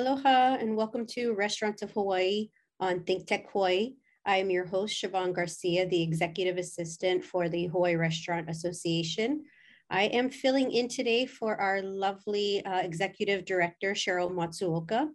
Aloha 0.00 0.54
and 0.54 0.74
welcome 0.74 1.04
to 1.04 1.34
Restaurants 1.34 1.82
of 1.82 1.90
Hawaii 1.90 2.48
on 2.80 3.04
Think 3.04 3.26
Tech 3.26 3.52
Hawaii. 3.52 3.96
I 4.24 4.38
am 4.38 4.48
your 4.48 4.64
host, 4.64 4.94
Siobhan 4.94 5.34
Garcia, 5.34 5.86
the 5.86 6.02
Executive 6.02 6.56
Assistant 6.56 7.22
for 7.22 7.50
the 7.50 7.66
Hawaii 7.66 7.96
Restaurant 7.96 8.48
Association. 8.48 9.44
I 9.90 10.04
am 10.04 10.30
filling 10.30 10.72
in 10.72 10.88
today 10.88 11.26
for 11.26 11.60
our 11.60 11.82
lovely 11.82 12.64
uh, 12.64 12.78
Executive 12.78 13.44
Director, 13.44 13.92
Sheryl 13.92 14.32
Matsuoka. 14.32 15.10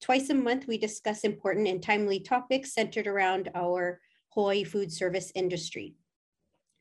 Twice 0.00 0.30
a 0.30 0.34
month, 0.34 0.66
we 0.66 0.78
discuss 0.78 1.20
important 1.20 1.68
and 1.68 1.80
timely 1.80 2.18
topics 2.18 2.74
centered 2.74 3.06
around 3.06 3.50
our 3.54 4.00
Hawaii 4.30 4.64
food 4.64 4.90
service 4.90 5.30
industry. 5.36 5.94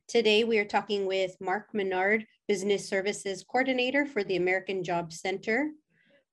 Today, 0.08 0.44
we 0.44 0.58
are 0.58 0.66
talking 0.66 1.06
with 1.06 1.38
Mark 1.39 1.67
Menard, 1.72 2.25
Business 2.47 2.89
Services 2.89 3.45
Coordinator 3.47 4.08
for 4.08 4.23
the 4.23 4.38
American 4.38 4.83
Job 4.83 5.13
Center, 5.13 5.69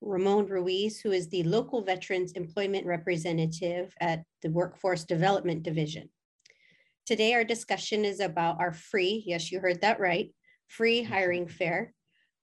Ramon 0.01 0.45
Ruiz, 0.45 0.99
who 1.01 1.11
is 1.11 1.27
the 1.27 1.43
local 1.43 1.81
veterans 1.81 2.31
employment 2.33 2.85
representative 2.85 3.93
at 3.99 4.23
the 4.41 4.49
Workforce 4.49 5.03
Development 5.03 5.61
Division. 5.61 6.09
Today, 7.05 7.33
our 7.33 7.43
discussion 7.43 8.05
is 8.05 8.19
about 8.19 8.59
our 8.59 8.71
free, 8.71 9.23
yes, 9.25 9.51
you 9.51 9.59
heard 9.59 9.81
that 9.81 9.99
right, 9.99 10.33
free 10.67 11.03
hiring 11.03 11.47
fair. 11.47 11.93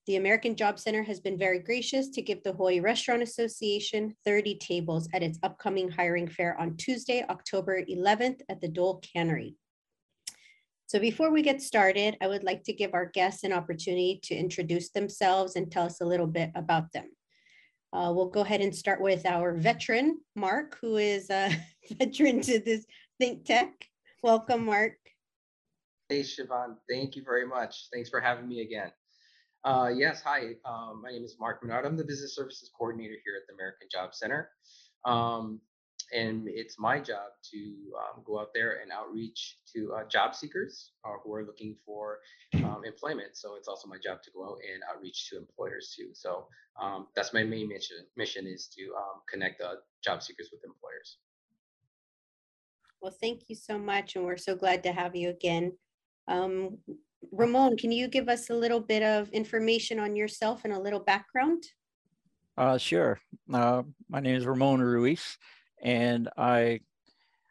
The 0.07 0.17
American 0.17 0.55
Job 0.55 0.79
Center 0.79 1.03
has 1.03 1.19
been 1.19 1.39
very 1.39 1.59
gracious 1.59 2.11
to 2.11 2.23
give 2.23 2.43
the 2.43 2.53
Hawaii 2.53 2.81
Restaurant 2.81 3.23
Association 3.23 4.15
30 4.25 4.57
tables 4.57 5.09
at 5.15 5.23
its 5.23 5.39
upcoming 5.43 5.89
hiring 5.89 6.29
fair 6.29 6.61
on 6.61 6.77
Tuesday, 6.77 7.25
October 7.29 7.83
11th 7.83 8.41
at 8.49 8.61
the 8.61 8.69
Dole 8.69 9.01
Cannery. 9.01 9.57
So 10.87 11.01
before 11.01 11.33
we 11.33 11.43
get 11.43 11.61
started, 11.61 12.17
I 12.21 12.29
would 12.29 12.45
like 12.45 12.63
to 12.65 12.73
give 12.73 12.95
our 12.95 13.07
guests 13.07 13.43
an 13.43 13.53
opportunity 13.53 14.21
to 14.25 14.37
introduce 14.37 14.91
themselves 14.91 15.57
and 15.57 15.73
tell 15.73 15.87
us 15.87 16.01
a 16.01 16.07
little 16.07 16.29
bit 16.29 16.53
about 16.55 16.93
them. 16.93 17.16
Uh, 17.97 18.13
we'll 18.13 18.29
go 18.29 18.43
ahead 18.43 18.61
and 18.61 18.77
start 18.77 19.01
with 19.01 19.25
our 19.25 19.55
veteran, 19.55 20.19
Mark, 20.35 20.77
who 20.83 20.99
is 20.99 21.31
a 21.31 21.51
veteran 21.99 22.43
to 22.43 22.61
this 22.61 22.85
Think 23.19 23.47
Tech. 23.47 23.73
Welcome, 24.23 24.67
Mark. 24.67 24.99
Hey, 26.11 26.21
Siobhan. 26.21 26.77
Thank 26.91 27.17
you 27.17 27.23
very 27.25 27.47
much. 27.47 27.89
Thanks 27.91 28.11
for 28.11 28.21
having 28.21 28.47
me 28.47 28.61
again. 28.61 28.93
Uh, 29.65 29.91
yes, 29.97 30.21
hi. 30.23 30.57
Um, 30.67 31.01
my 31.03 31.11
name 31.11 31.25
is 31.25 31.37
Mark 31.41 31.63
Menard. 31.63 31.87
I'm 31.87 31.97
the 31.97 32.05
Business 32.05 32.37
Services 32.37 32.71
Coordinator 32.79 33.15
here 33.25 33.35
at 33.41 33.47
the 33.49 33.55
American 33.55 33.89
Job 33.91 34.15
Center. 34.15 34.51
Um, 35.07 35.59
and 36.13 36.47
it's 36.47 36.79
my 36.79 36.99
job 36.99 37.33
to 37.51 37.59
um, 37.99 38.23
go 38.25 38.39
out 38.39 38.51
there 38.55 38.81
and 38.83 38.93
outreach 38.93 39.59
to 39.73 39.93
uh, 39.95 40.09
job 40.09 40.35
seekers 40.35 40.93
uh, 41.05 41.13
who 41.23 41.35
are 41.35 41.45
looking 41.45 41.77
for 41.85 42.19
um, 42.65 42.83
employment. 42.85 43.37
So 43.37 43.57
it's 43.57 43.69
also 43.69 43.89
my 43.89 43.97
job 44.03 44.23
to 44.23 44.31
go 44.31 44.45
out 44.45 44.59
and 44.73 44.83
outreach 44.91 45.29
to 45.31 45.37
employers 45.37 45.95
too. 45.97 46.11
So 46.13 46.47
um, 46.81 47.09
that's 47.17 47.33
my 47.33 47.43
main 47.43 47.69
mission. 47.69 47.99
Mission 48.17 48.47
is 48.47 48.69
to 48.77 48.83
um, 48.97 49.21
connect 49.31 49.61
uh, 49.61 49.75
job 50.05 50.23
seekers 50.23 50.51
with 50.53 50.63
employers. 50.65 51.19
Well, 53.01 53.15
thank 53.21 53.43
you 53.49 53.57
so 53.57 53.79
much, 53.79 54.17
and 54.17 54.25
we're 54.25 54.37
so 54.37 54.57
glad 54.57 54.83
to 54.85 54.93
have 54.93 55.15
you 55.15 55.29
again. 55.31 55.73
Um, 56.29 56.79
Ramon, 57.31 57.77
can 57.77 57.93
you 57.93 58.09
give 58.09 58.29
us 58.29 58.51
a 58.51 58.55
little 58.55 58.81
bit 58.81 59.03
of 59.03 59.29
information 59.31 59.99
on 59.99 60.17
yourself 60.17 60.63
and 60.65 60.73
a 60.73 60.79
little 60.79 61.01
background? 61.01 61.65
Uh, 62.57 62.79
sure. 62.79 63.21
Uh, 63.53 63.83
my 64.09 64.21
name 64.21 64.37
is 64.37 64.47
Ramon 64.47 64.81
Ruiz 64.81 65.37
and 65.83 66.29
I, 66.37 66.81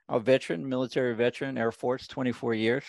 a 0.09 0.19
veteran, 0.19 0.67
military 0.67 1.15
veteran, 1.15 1.57
Air 1.57 1.71
Force, 1.71 2.07
24 2.07 2.53
years, 2.53 2.83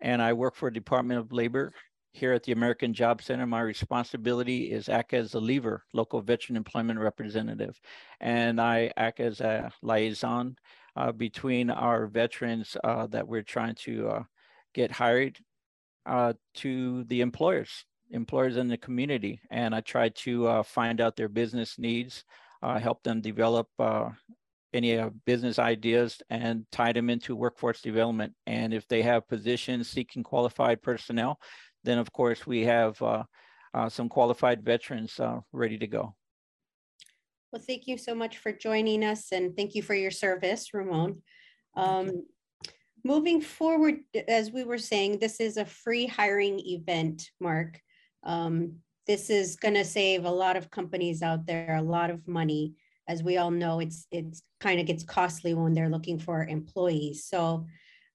and 0.00 0.20
I 0.20 0.32
work 0.32 0.54
for 0.54 0.70
Department 0.70 1.20
of 1.20 1.32
Labor 1.32 1.72
here 2.12 2.32
at 2.32 2.42
the 2.42 2.52
American 2.52 2.94
Job 2.94 3.22
Center. 3.22 3.46
My 3.46 3.60
responsibility 3.60 4.70
is 4.70 4.88
act 4.88 5.12
as 5.12 5.34
a 5.34 5.40
lever, 5.40 5.84
local 5.92 6.22
veteran 6.22 6.56
employment 6.56 6.98
representative, 6.98 7.78
and 8.20 8.60
I 8.60 8.92
act 8.96 9.20
as 9.20 9.40
a 9.40 9.70
liaison 9.82 10.56
uh, 10.96 11.12
between 11.12 11.70
our 11.70 12.06
veterans 12.06 12.76
uh, 12.82 13.06
that 13.08 13.28
we're 13.28 13.42
trying 13.42 13.74
to 13.74 14.08
uh, 14.08 14.22
get 14.74 14.90
hired 14.90 15.38
uh, 16.06 16.32
to 16.54 17.04
the 17.04 17.20
employers, 17.20 17.84
employers 18.10 18.56
in 18.56 18.68
the 18.68 18.78
community, 18.78 19.40
and 19.50 19.74
I 19.74 19.80
try 19.80 20.08
to 20.08 20.46
uh, 20.46 20.62
find 20.62 21.00
out 21.00 21.16
their 21.16 21.28
business 21.28 21.78
needs, 21.78 22.24
uh, 22.62 22.78
help 22.78 23.02
them 23.02 23.20
develop 23.20 23.68
any 24.72 24.98
uh, 24.98 25.10
business 25.24 25.58
ideas 25.58 26.20
and 26.30 26.66
tie 26.72 26.92
them 26.92 27.10
into 27.10 27.36
workforce 27.36 27.80
development. 27.80 28.34
And 28.46 28.74
if 28.74 28.86
they 28.88 29.02
have 29.02 29.28
positions 29.28 29.88
seeking 29.88 30.22
qualified 30.22 30.82
personnel, 30.82 31.38
then 31.84 31.98
of 31.98 32.12
course 32.12 32.46
we 32.46 32.64
have 32.64 33.00
uh, 33.00 33.24
uh, 33.74 33.88
some 33.88 34.08
qualified 34.08 34.62
veterans 34.62 35.18
uh, 35.20 35.40
ready 35.52 35.78
to 35.78 35.86
go. 35.86 36.14
Well, 37.52 37.62
thank 37.66 37.86
you 37.86 37.96
so 37.96 38.14
much 38.14 38.38
for 38.38 38.52
joining 38.52 39.04
us 39.04 39.32
and 39.32 39.56
thank 39.56 39.74
you 39.74 39.82
for 39.82 39.94
your 39.94 40.10
service, 40.10 40.74
Ramon. 40.74 41.22
Um, 41.76 42.24
moving 43.04 43.40
forward, 43.40 44.00
as 44.28 44.50
we 44.50 44.64
were 44.64 44.78
saying, 44.78 45.18
this 45.18 45.40
is 45.40 45.56
a 45.56 45.64
free 45.64 46.06
hiring 46.06 46.58
event, 46.60 47.30
Mark. 47.40 47.80
Um, 48.24 48.76
this 49.06 49.30
is 49.30 49.56
going 49.56 49.74
to 49.74 49.84
save 49.84 50.24
a 50.24 50.30
lot 50.30 50.56
of 50.56 50.70
companies 50.70 51.22
out 51.22 51.46
there 51.46 51.76
a 51.76 51.82
lot 51.82 52.10
of 52.10 52.26
money 52.26 52.74
as 53.08 53.22
we 53.22 53.36
all 53.36 53.50
know, 53.50 53.80
it's 53.80 54.06
it's 54.10 54.42
kind 54.60 54.80
of 54.80 54.86
gets 54.86 55.04
costly 55.04 55.54
when 55.54 55.74
they're 55.74 55.88
looking 55.88 56.18
for 56.18 56.44
employees. 56.44 57.24
So, 57.24 57.66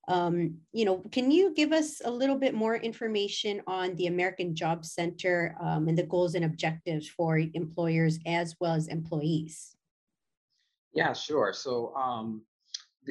um, 0.07 0.57
you 0.73 0.85
know, 0.85 1.03
can 1.11 1.31
you 1.31 1.53
give 1.53 1.71
us 1.71 2.01
a 2.03 2.11
little 2.11 2.37
bit 2.37 2.53
more 2.53 2.75
information 2.75 3.61
on 3.67 3.95
the 3.95 4.07
American 4.07 4.55
Job 4.55 4.85
Center 4.85 5.55
um, 5.61 5.87
and 5.87 5.97
the 5.97 6.03
goals 6.03 6.35
and 6.35 6.45
objectives 6.45 7.07
for 7.07 7.37
employers 7.37 8.19
as 8.25 8.55
well 8.59 8.73
as 8.73 8.87
employees? 8.87 9.75
Yeah, 10.93 11.13
sure. 11.13 11.53
So, 11.53 11.93
um, 11.95 12.41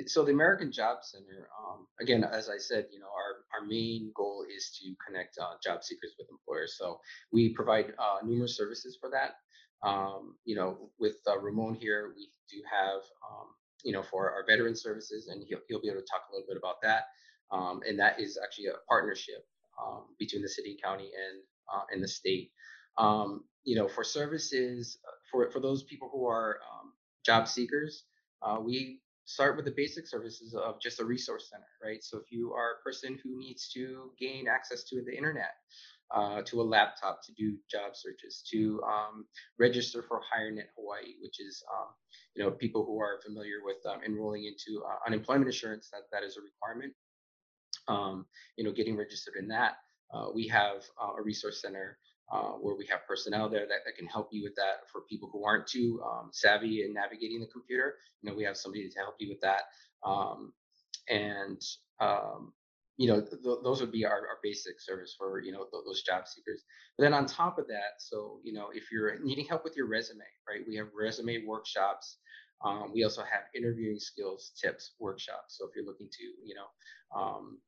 so 0.07 0.25
the 0.25 0.33
American 0.33 0.71
Job 0.71 0.99
Center, 1.03 1.49
um, 1.59 1.87
again, 2.01 2.25
as 2.25 2.49
I 2.49 2.59
said, 2.59 2.87
you 2.93 3.01
know, 3.01 3.07
our, 3.07 3.61
our 3.61 3.67
main 3.67 4.13
goal 4.15 4.45
is 4.55 4.79
to 4.81 4.95
connect 5.05 5.39
uh, 5.39 5.55
job 5.63 5.83
seekers 5.83 6.15
with 6.19 6.29
employers. 6.31 6.77
So 6.77 7.01
we 7.33 7.55
provide 7.55 7.95
uh, 7.99 8.19
numerous 8.25 8.57
services 8.57 8.99
for 9.01 9.11
that. 9.11 9.37
Um, 9.83 10.37
you 10.45 10.57
know, 10.57 10.91
with 10.99 11.17
uh, 11.27 11.39
Ramon 11.39 11.75
here, 11.75 12.13
we 12.17 12.31
do 12.51 12.63
have, 12.71 13.01
um, 13.29 13.49
you 13.85 13.93
know, 13.93 14.03
for 14.03 14.31
our 14.31 14.45
veteran 14.47 14.77
services, 14.77 15.29
and 15.29 15.43
he'll, 15.49 15.61
he'll 15.69 15.81
be 15.81 15.89
able 15.89 16.01
to 16.01 16.07
talk 16.07 16.23
a 16.31 16.35
little 16.35 16.47
bit 16.49 16.57
about 16.59 16.83
that. 16.83 17.05
Um, 17.51 17.81
and 17.89 17.99
that 17.99 18.21
is 18.21 18.39
actually 18.43 18.67
a 18.67 18.75
partnership 18.89 19.47
um, 19.83 20.05
between 20.19 20.43
the 20.43 20.49
city, 20.49 20.77
county, 20.83 21.05
and 21.07 21.43
uh, 21.73 21.85
and 21.93 22.03
the 22.03 22.09
state. 22.09 22.53
Um, 22.99 23.45
you 23.65 23.77
know, 23.77 23.89
for 23.89 24.05
services 24.05 24.99
uh, 25.07 25.13
for 25.31 25.51
for 25.51 25.61
those 25.61 25.83
people 25.85 26.11
who 26.13 26.27
are 26.27 26.61
um, 26.71 26.93
job 27.25 27.49
seekers, 27.49 28.05
uh, 28.43 28.59
we 28.61 29.01
start 29.25 29.57
with 29.57 29.65
the 29.65 29.75
basic 29.77 30.07
services 30.07 30.55
of 30.55 30.81
just 30.81 31.01
a 31.01 31.05
resource 31.05 31.49
center, 31.51 31.69
right? 31.83 32.03
So 32.03 32.19
if 32.19 32.25
you 32.31 32.53
are 32.53 32.73
a 32.73 32.83
person 32.83 33.19
who 33.23 33.39
needs 33.39 33.71
to 33.75 34.11
gain 34.19 34.49
access 34.49 34.85
to 34.85 35.03
the 35.05 35.17
internet, 35.17 35.55
uh, 36.15 36.43
to 36.43 36.61
a 36.61 36.63
laptop 36.63 37.23
to 37.25 37.33
do 37.33 37.57
job 37.71 37.95
searches, 37.95 38.43
to 38.51 38.81
um, 38.87 39.27
register 39.59 40.03
for 40.03 40.21
HireNet 40.21 40.69
Hawaii, 40.77 41.15
which 41.23 41.41
is 41.41 41.63
um, 41.73 41.89
you 42.35 42.43
know 42.43 42.51
people 42.51 42.85
who 42.85 43.01
are 43.01 43.21
familiar 43.25 43.59
with 43.65 43.79
um, 43.89 44.01
enrolling 44.05 44.45
into 44.45 44.83
uh, 44.85 44.97
unemployment 45.07 45.47
insurance. 45.47 45.89
That 45.93 46.03
that 46.13 46.25
is 46.25 46.37
a 46.37 46.41
requirement. 46.41 46.93
Um, 47.89 48.27
you 48.57 48.65
know, 48.65 48.73
getting 48.73 48.97
registered 48.97 49.35
in 49.39 49.49
that. 49.49 49.79
Uh, 50.13 50.27
we 50.35 50.47
have 50.49 50.85
uh, 51.03 51.13
a 51.19 51.23
resource 51.23 51.63
center 51.63 51.99
uh, 52.33 52.53
where 52.53 52.77
we 52.77 52.87
have 52.87 53.07
personnel 53.07 53.49
there 53.49 53.67
that, 53.67 53.81
that 53.85 53.97
can 53.97 54.07
help 54.07 54.29
you 54.33 54.43
with 54.43 54.55
that. 54.57 54.89
For 54.91 55.03
people 55.09 55.29
who 55.33 55.45
aren't 55.45 55.67
too 55.67 56.01
um, 56.05 56.31
savvy 56.33 56.85
in 56.85 56.95
navigating 56.95 57.41
the 57.41 57.47
computer, 57.47 57.97
you 58.23 58.31
know, 58.31 58.37
we 58.37 58.45
have 58.45 58.57
somebody 58.57 58.89
to 58.89 58.99
help 58.99 59.17
you 59.19 59.29
with 59.29 59.41
that. 59.41 59.63
Um, 60.05 60.53
and 61.09 61.61
um, 62.01 62.53
you 63.01 63.09
know, 63.09 63.19
th- 63.19 63.63
those 63.65 63.81
would 63.81 63.91
be 63.91 64.05
our, 64.05 64.13
our 64.13 64.39
basic 64.43 64.79
service 64.79 65.15
for, 65.17 65.41
you 65.41 65.53
know, 65.53 65.65
th- 65.73 65.85
those 65.87 66.03
job 66.03 66.29
seekers. 66.29 66.65
But 66.99 67.05
then 67.05 67.15
on 67.15 67.25
top 67.25 67.59
of 67.59 67.67
that, 67.69 67.97
so, 67.97 68.41
you 68.45 68.53
know, 68.53 68.67
if 68.75 68.93
you're 68.93 69.19
needing 69.21 69.47
help 69.47 69.65
with 69.65 69.75
your 69.75 69.87
resume, 69.87 70.21
right, 70.47 70.61
we 70.69 70.77
have 70.77 70.89
resume 70.95 71.47
workshops. 71.47 72.19
Um, 72.63 72.91
we 72.93 73.03
also 73.03 73.23
have 73.23 73.45
interviewing 73.55 73.99
skills 73.99 74.53
tips 74.63 74.93
workshops. 75.01 75.57
So 75.57 75.67
if 75.67 75.71
you're 75.75 75.87
looking 75.87 76.11
to, 76.13 76.25
you 76.45 76.55
know, 76.55 77.19
um, 77.19 77.59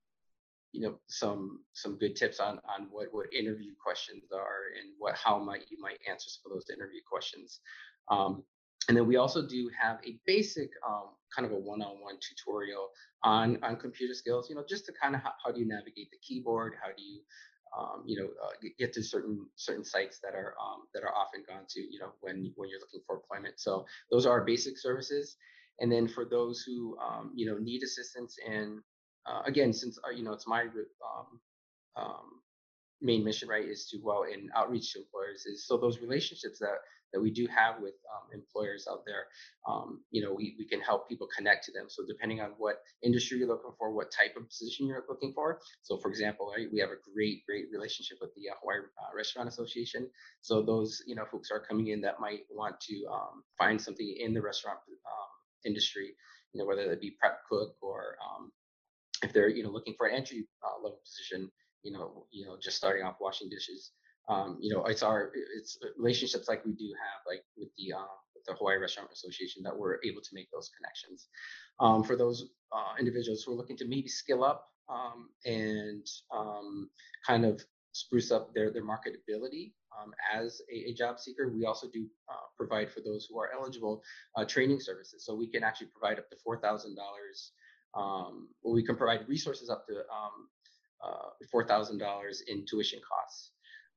you 0.72 0.82
know, 0.82 0.98
some 1.06 1.60
some 1.72 1.96
good 1.96 2.14
tips 2.14 2.38
on 2.38 2.60
on 2.68 2.88
what 2.90 3.06
what 3.12 3.32
interview 3.32 3.72
questions 3.82 4.24
are 4.34 4.76
and 4.78 4.92
what 4.98 5.14
how 5.16 5.38
might 5.38 5.64
you 5.70 5.78
might 5.80 5.98
answer 6.10 6.28
some 6.28 6.52
of 6.52 6.56
those 6.56 6.68
interview 6.68 7.00
questions. 7.10 7.60
Um, 8.10 8.42
and 8.88 8.96
then 8.96 9.06
we 9.06 9.16
also 9.16 9.46
do 9.46 9.70
have 9.80 9.98
a 10.06 10.18
basic 10.26 10.70
um, 10.86 11.10
kind 11.34 11.46
of 11.46 11.52
a 11.52 11.58
one-on-one 11.58 12.16
tutorial 12.20 12.90
on 13.22 13.58
on 13.62 13.76
computer 13.76 14.14
skills 14.14 14.48
you 14.48 14.56
know 14.56 14.64
just 14.68 14.86
to 14.86 14.92
kind 15.00 15.14
of 15.14 15.22
how, 15.22 15.32
how 15.44 15.52
do 15.52 15.60
you 15.60 15.66
navigate 15.66 16.10
the 16.10 16.18
keyboard 16.26 16.74
how 16.82 16.88
do 16.96 17.02
you 17.02 17.20
um, 17.78 18.02
you 18.04 18.18
know 18.18 18.28
uh, 18.44 18.50
get 18.78 18.92
to 18.92 19.02
certain 19.02 19.46
certain 19.56 19.84
sites 19.84 20.18
that 20.22 20.34
are 20.34 20.54
um, 20.60 20.82
that 20.94 21.02
are 21.02 21.14
often 21.14 21.42
gone 21.48 21.64
to 21.68 21.80
you 21.80 21.98
know 21.98 22.12
when 22.20 22.52
when 22.56 22.68
you're 22.68 22.80
looking 22.80 23.00
for 23.06 23.16
employment 23.16 23.54
so 23.58 23.84
those 24.10 24.26
are 24.26 24.32
our 24.32 24.44
basic 24.44 24.78
services 24.78 25.36
and 25.80 25.90
then 25.90 26.06
for 26.06 26.24
those 26.24 26.62
who 26.62 26.96
um, 26.98 27.32
you 27.34 27.46
know 27.46 27.58
need 27.58 27.82
assistance 27.82 28.36
in 28.46 28.80
uh, 29.26 29.42
again 29.46 29.72
since 29.72 29.98
uh, 30.06 30.10
you 30.10 30.22
know 30.22 30.32
it's 30.32 30.46
my 30.46 30.62
um, 30.62 31.40
um, 31.96 32.42
main 33.02 33.24
mission, 33.24 33.48
right, 33.48 33.64
is 33.68 33.86
to 33.88 33.98
well, 34.02 34.22
in 34.22 34.48
outreach 34.56 34.92
to 34.92 35.00
employers. 35.00 35.44
Is 35.46 35.66
so 35.66 35.76
those 35.76 36.00
relationships 36.00 36.58
that 36.60 36.78
that 37.12 37.20
we 37.20 37.30
do 37.30 37.46
have 37.46 37.80
with 37.80 37.94
um, 38.12 38.28
employers 38.32 38.86
out 38.90 39.02
there, 39.06 39.26
um, 39.68 40.00
you 40.10 40.22
know, 40.22 40.32
we, 40.32 40.56
we 40.58 40.66
can 40.66 40.80
help 40.80 41.08
people 41.08 41.28
connect 41.36 41.64
to 41.64 41.72
them. 41.72 41.86
So 41.88 42.02
depending 42.06 42.40
on 42.40 42.52
what 42.58 42.76
industry 43.02 43.38
you're 43.38 43.48
looking 43.48 43.72
for, 43.78 43.92
what 43.92 44.10
type 44.10 44.36
of 44.36 44.48
position 44.48 44.86
you're 44.86 45.04
looking 45.08 45.32
for. 45.34 45.60
So 45.82 45.98
for 45.98 46.08
example, 46.08 46.52
right, 46.56 46.68
we 46.72 46.80
have 46.80 46.90
a 46.90 47.00
great, 47.14 47.44
great 47.46 47.66
relationship 47.72 48.18
with 48.20 48.30
the 48.34 48.50
uh, 48.50 48.54
Hawaii 48.60 48.78
uh, 48.78 49.16
Restaurant 49.16 49.48
Association. 49.48 50.08
So 50.40 50.62
those, 50.62 51.02
you 51.06 51.14
know, 51.14 51.24
folks 51.30 51.50
are 51.50 51.60
coming 51.60 51.88
in 51.88 52.00
that 52.02 52.20
might 52.20 52.40
want 52.50 52.80
to 52.88 53.04
um, 53.12 53.42
find 53.58 53.80
something 53.80 54.16
in 54.18 54.34
the 54.34 54.42
restaurant 54.42 54.78
um, 54.88 55.30
industry, 55.64 56.14
you 56.52 56.60
know, 56.60 56.66
whether 56.66 56.82
it 56.82 57.00
be 57.00 57.16
prep 57.20 57.40
cook 57.48 57.74
or 57.80 58.16
um, 58.24 58.52
if 59.22 59.32
they're, 59.32 59.48
you 59.48 59.62
know, 59.62 59.70
looking 59.70 59.94
for 59.96 60.06
an 60.06 60.16
entry 60.16 60.46
uh, 60.64 60.82
level 60.82 61.00
position, 61.04 61.50
you 61.82 61.92
know, 61.92 62.26
you 62.30 62.46
know, 62.46 62.56
just 62.60 62.76
starting 62.76 63.04
off 63.04 63.16
washing 63.20 63.48
dishes 63.48 63.92
um, 64.28 64.58
you 64.60 64.72
know, 64.72 64.84
it's 64.84 65.02
our 65.02 65.32
it's 65.58 65.78
relationships 65.96 66.48
like 66.48 66.64
we 66.64 66.72
do 66.72 66.86
have 66.86 67.22
like 67.26 67.44
with 67.56 67.68
the 67.76 67.92
uh, 67.92 68.14
with 68.34 68.44
the 68.46 68.54
Hawaii 68.54 68.78
Restaurant 68.78 69.10
Association 69.12 69.62
that 69.64 69.76
we're 69.76 69.98
able 70.04 70.22
to 70.22 70.30
make 70.32 70.48
those 70.52 70.70
connections. 70.76 71.28
Um, 71.80 72.04
for 72.04 72.16
those 72.16 72.50
uh, 72.72 72.94
individuals 72.98 73.42
who 73.42 73.52
are 73.52 73.56
looking 73.56 73.76
to 73.78 73.86
maybe 73.86 74.08
skill 74.08 74.44
up 74.44 74.68
um, 74.88 75.28
and 75.44 76.06
um, 76.34 76.88
kind 77.26 77.44
of 77.44 77.62
spruce 77.92 78.30
up 78.30 78.54
their 78.54 78.70
their 78.70 78.84
marketability 78.84 79.72
um, 80.00 80.12
as 80.32 80.62
a, 80.72 80.90
a, 80.90 80.94
job 80.94 81.18
seeker, 81.18 81.50
we 81.50 81.66
also 81.66 81.88
do 81.92 82.06
uh, 82.30 82.46
provide 82.56 82.90
for 82.90 83.00
those 83.00 83.26
who 83.28 83.38
are 83.38 83.50
eligible 83.52 84.02
uh, 84.36 84.44
training 84.44 84.80
services. 84.80 85.26
So 85.26 85.34
we 85.34 85.48
can 85.48 85.62
actually 85.62 85.88
provide 85.88 86.18
up 86.18 86.30
to 86.30 86.36
four 86.44 86.60
thousand 86.60 86.96
dollars. 86.96 87.52
Um, 87.94 88.48
we 88.64 88.84
can 88.84 88.96
provide 88.96 89.28
resources 89.28 89.68
up 89.68 89.86
to 89.88 89.94
uh, 91.04 91.30
four 91.50 91.66
thousand 91.66 91.98
dollars 91.98 92.42
in 92.46 92.64
tuition 92.66 93.00
costs. 93.00 93.51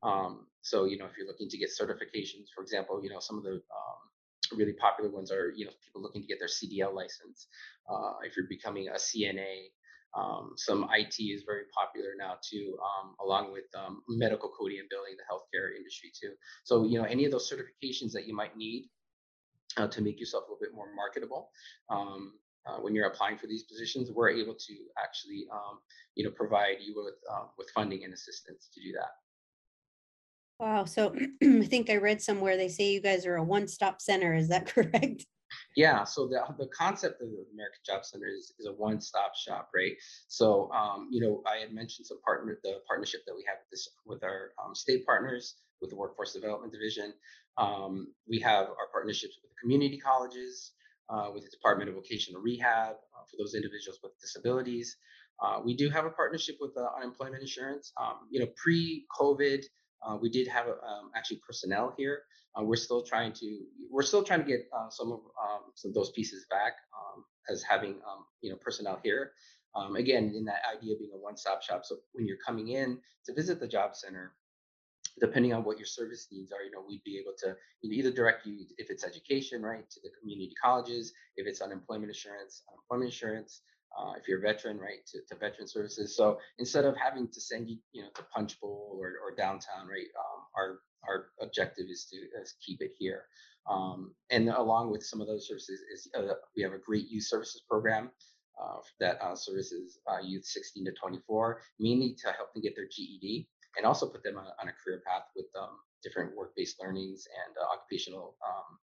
Um, 0.05 0.45
so, 0.61 0.85
you 0.85 0.97
know, 0.97 1.05
if 1.05 1.17
you're 1.17 1.27
looking 1.27 1.49
to 1.49 1.57
get 1.57 1.69
certifications, 1.69 2.47
for 2.53 2.61
example, 2.61 3.03
you 3.03 3.09
know, 3.09 3.19
some 3.19 3.37
of 3.37 3.43
the 3.43 3.53
um, 3.53 4.57
really 4.57 4.73
popular 4.73 5.09
ones 5.09 5.31
are, 5.31 5.51
you 5.55 5.65
know, 5.65 5.71
people 5.83 6.01
looking 6.01 6.21
to 6.21 6.27
get 6.27 6.39
their 6.39 6.47
CDL 6.47 6.93
license. 6.93 7.47
Uh, 7.89 8.13
if 8.23 8.37
you're 8.37 8.47
becoming 8.47 8.87
a 8.89 8.93
CNA, 8.93 9.69
um, 10.15 10.53
some 10.55 10.87
IT 10.93 11.21
is 11.21 11.43
very 11.45 11.63
popular 11.75 12.11
now 12.17 12.35
too, 12.41 12.77
um, 12.81 13.15
along 13.25 13.51
with 13.51 13.65
um, 13.77 14.01
medical 14.07 14.49
coding 14.57 14.79
and 14.79 14.89
billing, 14.89 15.17
the 15.17 15.27
healthcare 15.29 15.75
industry 15.75 16.11
too. 16.19 16.33
So, 16.63 16.85
you 16.85 16.99
know, 16.99 17.05
any 17.05 17.25
of 17.25 17.31
those 17.31 17.51
certifications 17.51 18.11
that 18.13 18.25
you 18.25 18.35
might 18.35 18.55
need 18.55 18.89
uh, 19.77 19.87
to 19.87 20.01
make 20.01 20.19
yourself 20.19 20.45
a 20.47 20.51
little 20.51 20.61
bit 20.61 20.73
more 20.73 20.87
marketable, 20.95 21.49
um, 21.89 22.33
uh, 22.65 22.77
when 22.77 22.95
you're 22.95 23.07
applying 23.07 23.37
for 23.37 23.47
these 23.47 23.63
positions, 23.63 24.09
we're 24.09 24.29
able 24.29 24.55
to 24.55 24.73
actually, 25.03 25.45
um, 25.51 25.79
you 26.15 26.23
know, 26.23 26.31
provide 26.31 26.77
you 26.79 26.95
with 26.95 27.13
uh, 27.31 27.45
with 27.57 27.69
funding 27.71 28.03
and 28.03 28.13
assistance 28.13 28.69
to 28.73 28.81
do 28.81 28.91
that. 28.93 29.11
Wow. 30.59 30.85
So 30.85 31.15
I 31.43 31.65
think 31.65 31.89
I 31.89 31.97
read 31.97 32.21
somewhere 32.21 32.57
they 32.57 32.69
say 32.69 32.91
you 32.91 33.01
guys 33.01 33.25
are 33.25 33.35
a 33.35 33.43
one-stop 33.43 34.01
center. 34.01 34.33
Is 34.33 34.49
that 34.49 34.65
correct? 34.73 35.25
Yeah. 35.75 36.03
So 36.03 36.27
the, 36.27 36.41
the 36.57 36.67
concept 36.67 37.21
of 37.21 37.29
the 37.29 37.45
American 37.53 37.79
Job 37.85 38.05
Center 38.05 38.27
is, 38.27 38.53
is 38.59 38.65
a 38.65 38.73
one-stop 38.73 39.35
shop, 39.35 39.69
right? 39.75 39.93
So, 40.27 40.71
um, 40.71 41.09
you 41.11 41.21
know, 41.21 41.43
I 41.45 41.59
had 41.59 41.73
mentioned 41.73 42.07
some 42.07 42.21
partner, 42.21 42.59
the 42.63 42.79
partnership 42.87 43.21
that 43.27 43.35
we 43.35 43.43
have 43.47 43.57
with 43.59 43.69
this 43.71 43.89
with 44.05 44.23
our 44.23 44.51
um, 44.63 44.73
state 44.73 45.05
partners, 45.05 45.55
with 45.81 45.89
the 45.89 45.95
Workforce 45.95 46.33
Development 46.33 46.71
Division. 46.71 47.13
Um, 47.57 48.13
we 48.27 48.39
have 48.39 48.67
our 48.67 48.87
partnerships 48.91 49.37
with 49.41 49.51
the 49.51 49.55
community 49.61 49.97
colleges, 49.97 50.71
uh, 51.09 51.29
with 51.33 51.43
the 51.43 51.49
Department 51.49 51.89
of 51.89 51.95
Vocational 51.95 52.41
Rehab 52.41 52.95
uh, 52.95 53.23
for 53.29 53.37
those 53.37 53.53
individuals 53.53 53.99
with 54.03 54.17
disabilities. 54.19 54.97
Uh, 55.43 55.59
we 55.63 55.75
do 55.75 55.89
have 55.89 56.05
a 56.05 56.09
partnership 56.09 56.55
with 56.59 56.71
uh, 56.77 56.87
unemployment 56.97 57.41
insurance. 57.41 57.91
Um, 58.01 58.27
you 58.29 58.39
know, 58.39 58.47
pre-COVID, 58.55 59.63
uh, 60.05 60.17
we 60.21 60.29
did 60.29 60.47
have 60.47 60.67
um, 60.67 61.11
actually 61.15 61.41
personnel 61.45 61.93
here. 61.97 62.21
Uh, 62.57 62.63
we're 62.63 62.75
still 62.75 63.01
trying 63.01 63.33
to 63.33 63.59
we're 63.91 64.03
still 64.03 64.23
trying 64.23 64.39
to 64.39 64.45
get 64.45 64.67
uh, 64.75 64.89
some 64.89 65.11
of 65.11 65.19
um, 65.19 65.61
some 65.75 65.89
of 65.89 65.95
those 65.95 66.11
pieces 66.11 66.45
back 66.49 66.73
um, 66.97 67.23
as 67.49 67.63
having 67.63 67.95
um, 68.07 68.25
you 68.41 68.49
know 68.49 68.57
personnel 68.57 68.99
here. 69.03 69.31
Um, 69.75 69.97
again, 69.97 70.33
in 70.33 70.45
that 70.45 70.61
idea 70.73 70.93
of 70.93 70.99
being 70.99 71.11
a 71.13 71.17
one-stop 71.17 71.61
shop. 71.61 71.81
So 71.83 71.97
when 72.13 72.25
you're 72.25 72.37
coming 72.45 72.69
in 72.69 72.97
to 73.25 73.33
visit 73.33 73.59
the 73.59 73.67
job 73.67 73.93
center, 73.93 74.31
depending 75.19 75.53
on 75.53 75.65
what 75.65 75.77
your 75.77 75.85
service 75.85 76.27
needs 76.31 76.53
are, 76.53 76.63
you 76.63 76.71
know, 76.71 76.81
we'd 76.87 77.03
be 77.03 77.17
able 77.17 77.33
to 77.39 77.55
you 77.81 77.89
know, 77.89 77.95
either 77.95 78.15
direct 78.15 78.45
you 78.45 78.65
if 78.77 78.89
it's 78.89 79.03
education, 79.03 79.61
right, 79.61 79.89
to 79.89 79.99
the 80.01 80.09
community 80.17 80.53
colleges, 80.61 81.11
if 81.35 81.45
it's 81.45 81.59
unemployment 81.59 82.09
insurance, 82.09 82.63
unemployment 82.71 83.11
insurance, 83.11 83.63
uh, 83.97 84.13
if 84.19 84.27
you're 84.27 84.39
a 84.39 84.41
veteran, 84.41 84.77
right, 84.77 85.05
to, 85.07 85.19
to, 85.27 85.39
veteran 85.39 85.67
services. 85.67 86.15
So 86.17 86.37
instead 86.59 86.85
of 86.85 86.95
having 86.97 87.27
to 87.29 87.41
send 87.41 87.69
you, 87.69 87.77
you 87.93 88.01
know, 88.01 88.09
to 88.15 88.23
Punchbowl 88.33 88.97
or, 88.99 89.13
or 89.23 89.35
downtown, 89.37 89.87
right, 89.87 90.07
um, 90.19 90.41
our 90.55 90.79
our 91.07 91.27
objective 91.41 91.85
is 91.89 92.05
to 92.11 92.17
is 92.41 92.55
keep 92.65 92.81
it 92.81 92.91
here. 92.97 93.23
Um, 93.69 94.13
and 94.29 94.49
along 94.49 94.91
with 94.91 95.03
some 95.03 95.21
of 95.21 95.27
those 95.27 95.47
services, 95.47 95.81
is 95.93 96.09
uh, 96.17 96.33
we 96.55 96.63
have 96.63 96.73
a 96.73 96.77
great 96.77 97.09
youth 97.09 97.25
services 97.25 97.63
program 97.67 98.11
uh, 98.61 98.77
that 98.99 99.21
uh, 99.21 99.35
services 99.35 99.99
uh, 100.07 100.19
youth 100.23 100.45
16 100.45 100.85
to 100.85 100.91
24, 100.91 101.61
mainly 101.79 102.15
to 102.23 102.31
help 102.31 102.53
them 102.53 102.61
get 102.61 102.75
their 102.75 102.87
GED 102.87 103.47
and 103.77 103.85
also 103.85 104.07
put 104.07 104.23
them 104.23 104.37
on, 104.37 104.45
on 104.61 104.69
a 104.69 104.73
career 104.83 105.01
path 105.05 105.23
with 105.35 105.47
um, 105.59 105.77
different 106.03 106.35
work-based 106.35 106.81
learnings 106.81 107.27
and 107.45 107.55
uh, 107.57 107.73
occupational 107.73 108.35
um, 108.45 108.77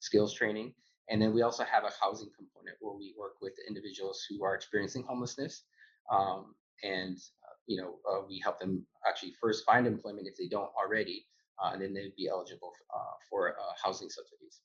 skills 0.00 0.34
training. 0.34 0.74
And 1.10 1.20
then 1.20 1.32
we 1.32 1.42
also 1.42 1.64
have 1.64 1.84
a 1.84 1.92
housing 2.00 2.28
component 2.36 2.76
where 2.80 2.94
we 2.94 3.14
work 3.18 3.34
with 3.40 3.54
individuals 3.66 4.24
who 4.28 4.44
are 4.44 4.54
experiencing 4.54 5.04
homelessness. 5.04 5.62
Um, 6.10 6.54
and, 6.82 7.16
uh, 7.16 7.56
you 7.66 7.80
know, 7.80 7.96
uh, 8.10 8.22
we 8.28 8.40
help 8.42 8.60
them 8.60 8.84
actually 9.08 9.34
first 9.40 9.64
find 9.64 9.86
employment 9.86 10.28
if 10.28 10.36
they 10.36 10.48
don't 10.48 10.70
already, 10.76 11.26
uh, 11.62 11.70
and 11.72 11.82
then 11.82 11.94
they'd 11.94 12.14
be 12.16 12.28
eligible 12.28 12.72
uh, 12.94 13.16
for 13.28 13.50
uh, 13.50 13.72
housing 13.82 14.08
subsidies. 14.10 14.60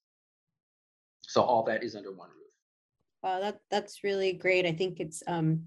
So 1.22 1.42
all 1.42 1.64
that 1.64 1.84
is 1.84 1.96
under 1.96 2.12
one 2.12 2.30
roof. 2.30 2.54
Wow, 3.24 3.40
that, 3.40 3.60
that's 3.72 4.04
really 4.04 4.34
great. 4.34 4.66
I 4.66 4.74
think 4.74 5.00
it's 5.00 5.24
um, 5.28 5.66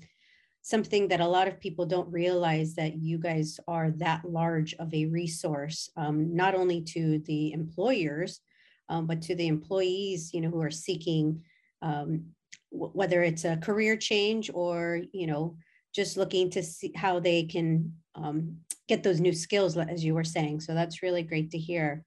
something 0.60 1.08
that 1.08 1.20
a 1.20 1.26
lot 1.26 1.48
of 1.48 1.58
people 1.58 1.86
don't 1.86 2.12
realize 2.12 2.74
that 2.74 2.96
you 2.96 3.18
guys 3.18 3.58
are 3.66 3.90
that 3.92 4.24
large 4.24 4.74
of 4.74 4.92
a 4.92 5.06
resource, 5.06 5.90
um, 5.96 6.34
not 6.36 6.54
only 6.54 6.82
to 6.82 7.18
the 7.20 7.52
employers, 7.52 8.40
um, 8.88 9.06
but 9.06 9.22
to 9.22 9.34
the 9.34 9.46
employees, 9.46 10.32
you 10.32 10.40
know, 10.40 10.50
who 10.50 10.60
are 10.60 10.70
seeking 10.70 11.42
um, 11.82 12.24
w- 12.72 12.92
whether 12.92 13.22
it's 13.22 13.44
a 13.44 13.56
career 13.56 13.96
change 13.96 14.50
or 14.52 15.00
you 15.12 15.26
know 15.26 15.56
just 15.94 16.16
looking 16.16 16.50
to 16.50 16.62
see 16.62 16.92
how 16.94 17.18
they 17.18 17.44
can 17.44 17.92
um, 18.14 18.56
get 18.88 19.02
those 19.02 19.20
new 19.20 19.32
skills, 19.32 19.76
as 19.76 20.04
you 20.04 20.14
were 20.14 20.24
saying. 20.24 20.60
So 20.60 20.74
that's 20.74 21.02
really 21.02 21.22
great 21.22 21.50
to 21.52 21.58
hear. 21.58 22.04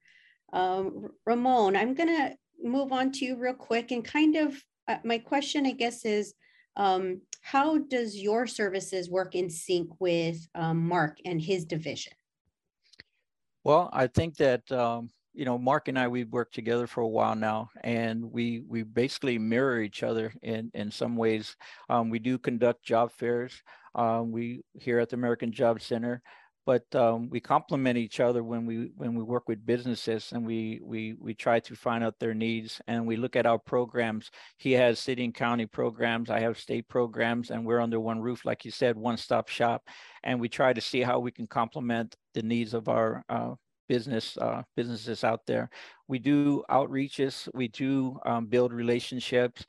Um, 0.52 1.08
Ramon, 1.26 1.76
I'm 1.76 1.94
gonna 1.94 2.34
move 2.62 2.92
on 2.92 3.12
to 3.12 3.24
you 3.24 3.36
real 3.36 3.54
quick 3.54 3.90
and 3.90 4.04
kind 4.04 4.36
of 4.36 4.62
uh, 4.88 4.98
my 5.04 5.18
question, 5.18 5.66
I 5.66 5.72
guess, 5.72 6.04
is 6.04 6.34
um, 6.76 7.20
how 7.42 7.78
does 7.78 8.16
your 8.16 8.46
services 8.46 9.10
work 9.10 9.34
in 9.34 9.50
sync 9.50 9.88
with 9.98 10.46
um, 10.54 10.86
Mark 10.86 11.18
and 11.24 11.40
his 11.40 11.64
division? 11.64 12.12
Well, 13.64 13.90
I 13.92 14.06
think 14.06 14.36
that 14.36 14.70
um, 14.72 15.10
you 15.32 15.44
know, 15.44 15.58
Mark 15.58 15.88
and 15.88 15.98
I, 15.98 16.08
we've 16.08 16.32
worked 16.32 16.54
together 16.54 16.86
for 16.86 17.02
a 17.02 17.08
while 17.08 17.36
now, 17.36 17.70
and 17.82 18.30
we 18.32 18.62
we 18.66 18.82
basically 18.82 19.38
mirror 19.38 19.80
each 19.80 20.02
other 20.02 20.32
in 20.42 20.70
in 20.74 20.90
some 20.90 21.16
ways. 21.16 21.56
Um, 21.88 22.10
we 22.10 22.18
do 22.18 22.38
conduct 22.38 22.82
job 22.84 23.12
fairs. 23.12 23.62
Um, 23.94 24.32
we 24.32 24.62
here 24.74 24.98
at 24.98 25.08
the 25.08 25.16
American 25.16 25.52
Job 25.52 25.80
Center, 25.80 26.22
but 26.66 26.84
um, 26.94 27.30
we 27.30 27.40
complement 27.40 27.96
each 27.96 28.20
other 28.20 28.42
when 28.42 28.66
we 28.66 28.90
when 28.96 29.14
we 29.14 29.22
work 29.22 29.48
with 29.48 29.64
businesses, 29.64 30.32
and 30.32 30.44
we 30.44 30.80
we 30.82 31.14
we 31.18 31.34
try 31.34 31.60
to 31.60 31.74
find 31.74 32.04
out 32.04 32.18
their 32.18 32.34
needs, 32.34 32.80
and 32.86 33.06
we 33.06 33.16
look 33.16 33.36
at 33.36 33.46
our 33.46 33.58
programs. 33.58 34.30
He 34.58 34.72
has 34.72 34.98
city 34.98 35.24
and 35.24 35.34
county 35.34 35.66
programs. 35.66 36.30
I 36.30 36.40
have 36.40 36.58
state 36.58 36.88
programs, 36.88 37.50
and 37.50 37.64
we're 37.64 37.80
under 37.80 38.00
one 38.00 38.20
roof, 38.20 38.44
like 38.44 38.64
you 38.64 38.70
said, 38.70 38.96
one 38.96 39.16
stop 39.16 39.48
shop, 39.48 39.82
and 40.22 40.40
we 40.40 40.48
try 40.48 40.72
to 40.72 40.80
see 40.80 41.02
how 41.02 41.18
we 41.18 41.30
can 41.30 41.46
complement 41.46 42.16
the 42.34 42.42
needs 42.42 42.74
of 42.74 42.88
our 42.88 43.24
uh, 43.28 43.54
business 43.90 44.38
uh, 44.38 44.62
businesses 44.76 45.24
out 45.24 45.42
there. 45.46 45.68
We 46.06 46.20
do 46.20 46.62
outreaches, 46.70 47.48
we 47.54 47.66
do 47.66 48.20
um, 48.24 48.46
build 48.46 48.72
relationships, 48.72 49.66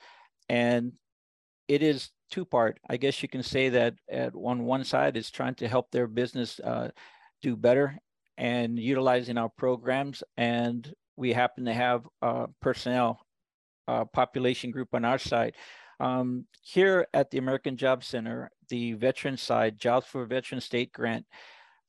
and 0.48 0.94
it 1.68 1.82
is 1.82 2.12
two 2.30 2.46
part. 2.46 2.80
I 2.88 2.98
guess 2.98 3.24
you 3.24 3.30
can 3.30 3.42
say 3.42 3.70
that 3.70 3.96
at 4.08 4.36
on 4.36 4.66
one 4.66 4.84
side 4.84 5.18
is 5.18 5.32
trying 5.32 5.56
to 5.56 5.68
help 5.68 5.90
their 5.90 6.06
business 6.06 6.60
uh, 6.60 6.90
do 7.42 7.56
better 7.56 7.98
and 8.38 8.78
utilizing 8.78 9.40
our 9.40 9.50
programs, 9.50 10.22
and 10.38 10.94
we 11.18 11.34
happen 11.34 11.66
to 11.66 11.74
have 11.74 12.08
uh, 12.22 12.46
personnel 12.62 13.26
uh, 13.88 14.06
population 14.06 14.70
group 14.70 14.90
on 14.94 15.04
our 15.04 15.18
side. 15.18 15.56
Um, 16.00 16.46
here 16.62 17.08
at 17.14 17.32
the 17.32 17.40
American 17.40 17.76
Job 17.76 18.04
Center, 18.04 18.52
the 18.70 18.94
veteran 18.94 19.38
side, 19.38 19.80
Jobs 19.80 20.06
for 20.06 20.26
Veteran 20.26 20.62
State 20.62 20.92
Grant, 20.94 21.26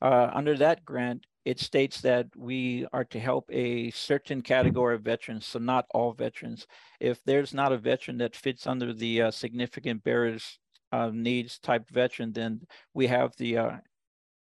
uh, 0.00 0.30
under 0.34 0.56
that 0.56 0.84
grant, 0.84 1.24
it 1.44 1.58
states 1.58 2.00
that 2.02 2.26
we 2.36 2.86
are 2.92 3.04
to 3.04 3.18
help 3.18 3.50
a 3.50 3.90
certain 3.90 4.42
category 4.42 4.94
of 4.94 5.02
veterans, 5.02 5.46
so 5.46 5.58
not 5.58 5.86
all 5.90 6.12
veterans. 6.12 6.66
If 7.00 7.22
there's 7.24 7.52
not 7.52 7.72
a 7.72 7.78
veteran 7.78 8.18
that 8.18 8.36
fits 8.36 8.66
under 8.66 8.92
the 8.92 9.22
uh, 9.22 9.30
significant 9.30 10.04
barriers 10.04 10.58
uh, 10.92 11.10
needs 11.12 11.58
type 11.58 11.88
veteran, 11.90 12.32
then 12.32 12.60
we 12.94 13.06
have 13.08 13.34
the 13.36 13.58
uh, 13.58 13.70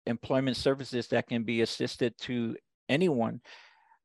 employment 0.05 0.57
services 0.57 1.07
that 1.07 1.27
can 1.27 1.43
be 1.43 1.61
assisted 1.61 2.17
to 2.19 2.55
anyone 2.89 3.39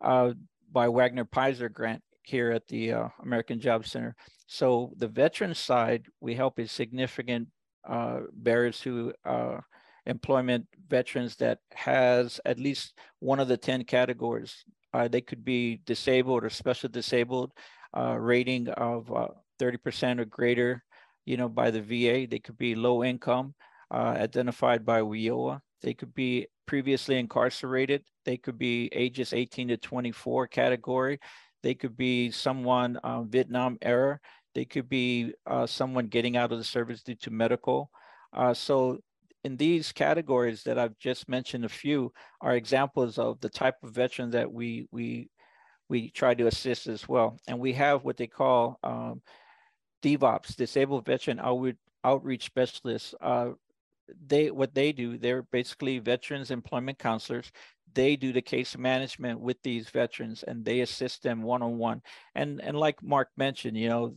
uh, 0.00 0.32
by 0.70 0.88
Wagner-Peyser 0.88 1.72
grant 1.72 2.02
here 2.22 2.50
at 2.52 2.66
the 2.68 2.92
uh, 2.92 3.08
American 3.22 3.60
Job 3.60 3.86
Center. 3.86 4.14
So 4.46 4.92
the 4.96 5.08
veteran 5.08 5.54
side, 5.54 6.06
we 6.20 6.34
help 6.34 6.58
a 6.58 6.68
significant 6.68 7.48
uh, 7.88 8.20
barriers 8.32 8.84
uh, 9.24 9.58
employment 10.06 10.66
veterans 10.88 11.36
that 11.36 11.58
has 11.72 12.40
at 12.44 12.58
least 12.58 12.94
one 13.20 13.40
of 13.40 13.48
the 13.48 13.56
10 13.56 13.84
categories. 13.84 14.64
Uh, 14.92 15.08
they 15.08 15.20
could 15.20 15.44
be 15.44 15.80
disabled 15.84 16.44
or 16.44 16.50
special 16.50 16.88
disabled, 16.88 17.52
uh, 17.96 18.16
rating 18.18 18.68
of 18.68 19.10
30% 19.60 20.18
uh, 20.18 20.22
or 20.22 20.24
greater, 20.24 20.82
you 21.24 21.36
know, 21.36 21.48
by 21.48 21.70
the 21.70 21.80
VA. 21.80 22.26
They 22.26 22.38
could 22.38 22.56
be 22.56 22.74
low 22.74 23.04
income, 23.04 23.54
uh, 23.92 24.14
identified 24.16 24.86
by 24.86 25.00
WIOA. 25.00 25.60
They 25.82 25.94
could 25.94 26.14
be 26.14 26.46
previously 26.66 27.18
incarcerated. 27.18 28.02
They 28.24 28.36
could 28.36 28.58
be 28.58 28.88
ages 28.92 29.32
18 29.32 29.68
to 29.68 29.76
24 29.76 30.48
category. 30.48 31.20
They 31.62 31.74
could 31.74 31.96
be 31.96 32.30
someone 32.30 32.98
um, 33.04 33.28
Vietnam 33.28 33.78
era. 33.82 34.20
They 34.54 34.64
could 34.64 34.88
be 34.88 35.34
uh, 35.46 35.66
someone 35.66 36.06
getting 36.06 36.36
out 36.36 36.52
of 36.52 36.58
the 36.58 36.64
service 36.64 37.02
due 37.02 37.14
to 37.16 37.30
medical. 37.30 37.90
Uh, 38.32 38.54
so 38.54 38.98
in 39.46 39.56
these 39.56 39.92
categories 39.92 40.64
that 40.64 40.76
I've 40.76 40.98
just 40.98 41.28
mentioned 41.28 41.64
a 41.64 41.68
few 41.68 42.12
are 42.40 42.56
examples 42.56 43.16
of 43.16 43.40
the 43.40 43.48
type 43.48 43.76
of 43.84 43.90
veteran 43.90 44.30
that 44.32 44.52
we 44.52 44.88
we 44.90 45.30
we 45.88 46.10
try 46.10 46.34
to 46.34 46.48
assist 46.48 46.88
as 46.88 47.08
well. 47.08 47.38
And 47.46 47.60
we 47.60 47.72
have 47.74 48.02
what 48.02 48.16
they 48.16 48.26
call 48.26 48.80
um, 48.82 49.22
DVOPs, 50.02 50.56
Disabled 50.56 51.06
Veteran 51.06 51.38
Outreach, 51.38 51.76
Outreach 52.02 52.44
Specialists. 52.44 53.14
Uh, 53.20 53.50
they 54.26 54.50
what 54.50 54.74
they 54.74 54.90
do, 54.90 55.16
they're 55.16 55.44
basically 55.44 56.00
veterans 56.00 56.50
employment 56.50 56.98
counselors. 56.98 57.52
They 57.94 58.16
do 58.16 58.32
the 58.32 58.42
case 58.42 58.76
management 58.76 59.38
with 59.38 59.62
these 59.62 59.88
veterans 59.90 60.42
and 60.42 60.64
they 60.64 60.80
assist 60.80 61.22
them 61.22 61.42
one 61.42 61.62
on 61.62 61.78
one. 61.78 62.02
And 62.34 62.60
and 62.60 62.76
like 62.76 63.00
Mark 63.00 63.28
mentioned, 63.36 63.76
you 63.76 63.88
know, 63.88 64.12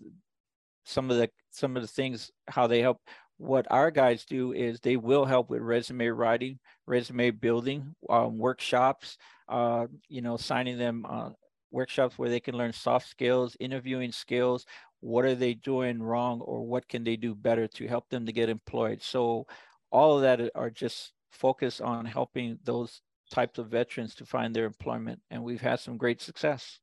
some 0.85 1.11
of 1.11 1.17
the 1.17 1.29
some 1.51 1.75
of 1.77 1.83
the 1.83 1.87
things 1.87 2.31
how 2.47 2.65
they 2.65 2.81
help 2.81 2.99
what 3.39 3.65
our 3.71 3.89
guys 3.89 4.25
do 4.25 4.51
is 4.51 4.81
they 4.81 4.97
will 4.97 5.23
help 5.23 5.49
with 5.49 5.61
resume 5.61 6.07
writing, 6.09 6.59
resume 6.85 7.31
building, 7.31 7.95
um, 8.09 8.37
workshops, 8.37 9.17
uh, 9.47 9.87
you 10.09 10.21
know, 10.21 10.35
signing 10.35 10.77
them 10.77 11.05
uh, 11.09 11.29
workshops 11.71 12.19
where 12.19 12.29
they 12.29 12.41
can 12.41 12.55
learn 12.55 12.73
soft 12.73 13.07
skills, 13.07 13.55
interviewing 13.61 14.11
skills, 14.11 14.65
what 14.99 15.23
are 15.23 15.35
they 15.35 15.53
doing 15.53 16.03
wrong 16.03 16.41
or 16.41 16.67
what 16.67 16.89
can 16.89 17.05
they 17.05 17.15
do 17.15 17.33
better 17.33 17.65
to 17.65 17.87
help 17.87 18.09
them 18.09 18.25
to 18.25 18.33
get 18.33 18.49
employed. 18.49 19.01
So 19.01 19.47
all 19.89 20.17
of 20.17 20.21
that 20.23 20.51
are 20.53 20.69
just 20.69 21.13
focused 21.31 21.81
on 21.81 22.05
helping 22.05 22.59
those 22.65 23.01
types 23.31 23.57
of 23.57 23.67
veterans 23.67 24.15
to 24.15 24.25
find 24.25 24.53
their 24.53 24.65
employment. 24.65 25.21
And 25.31 25.43
we've 25.45 25.61
had 25.61 25.79
some 25.79 25.95
great 25.95 26.21
success. 26.21 26.79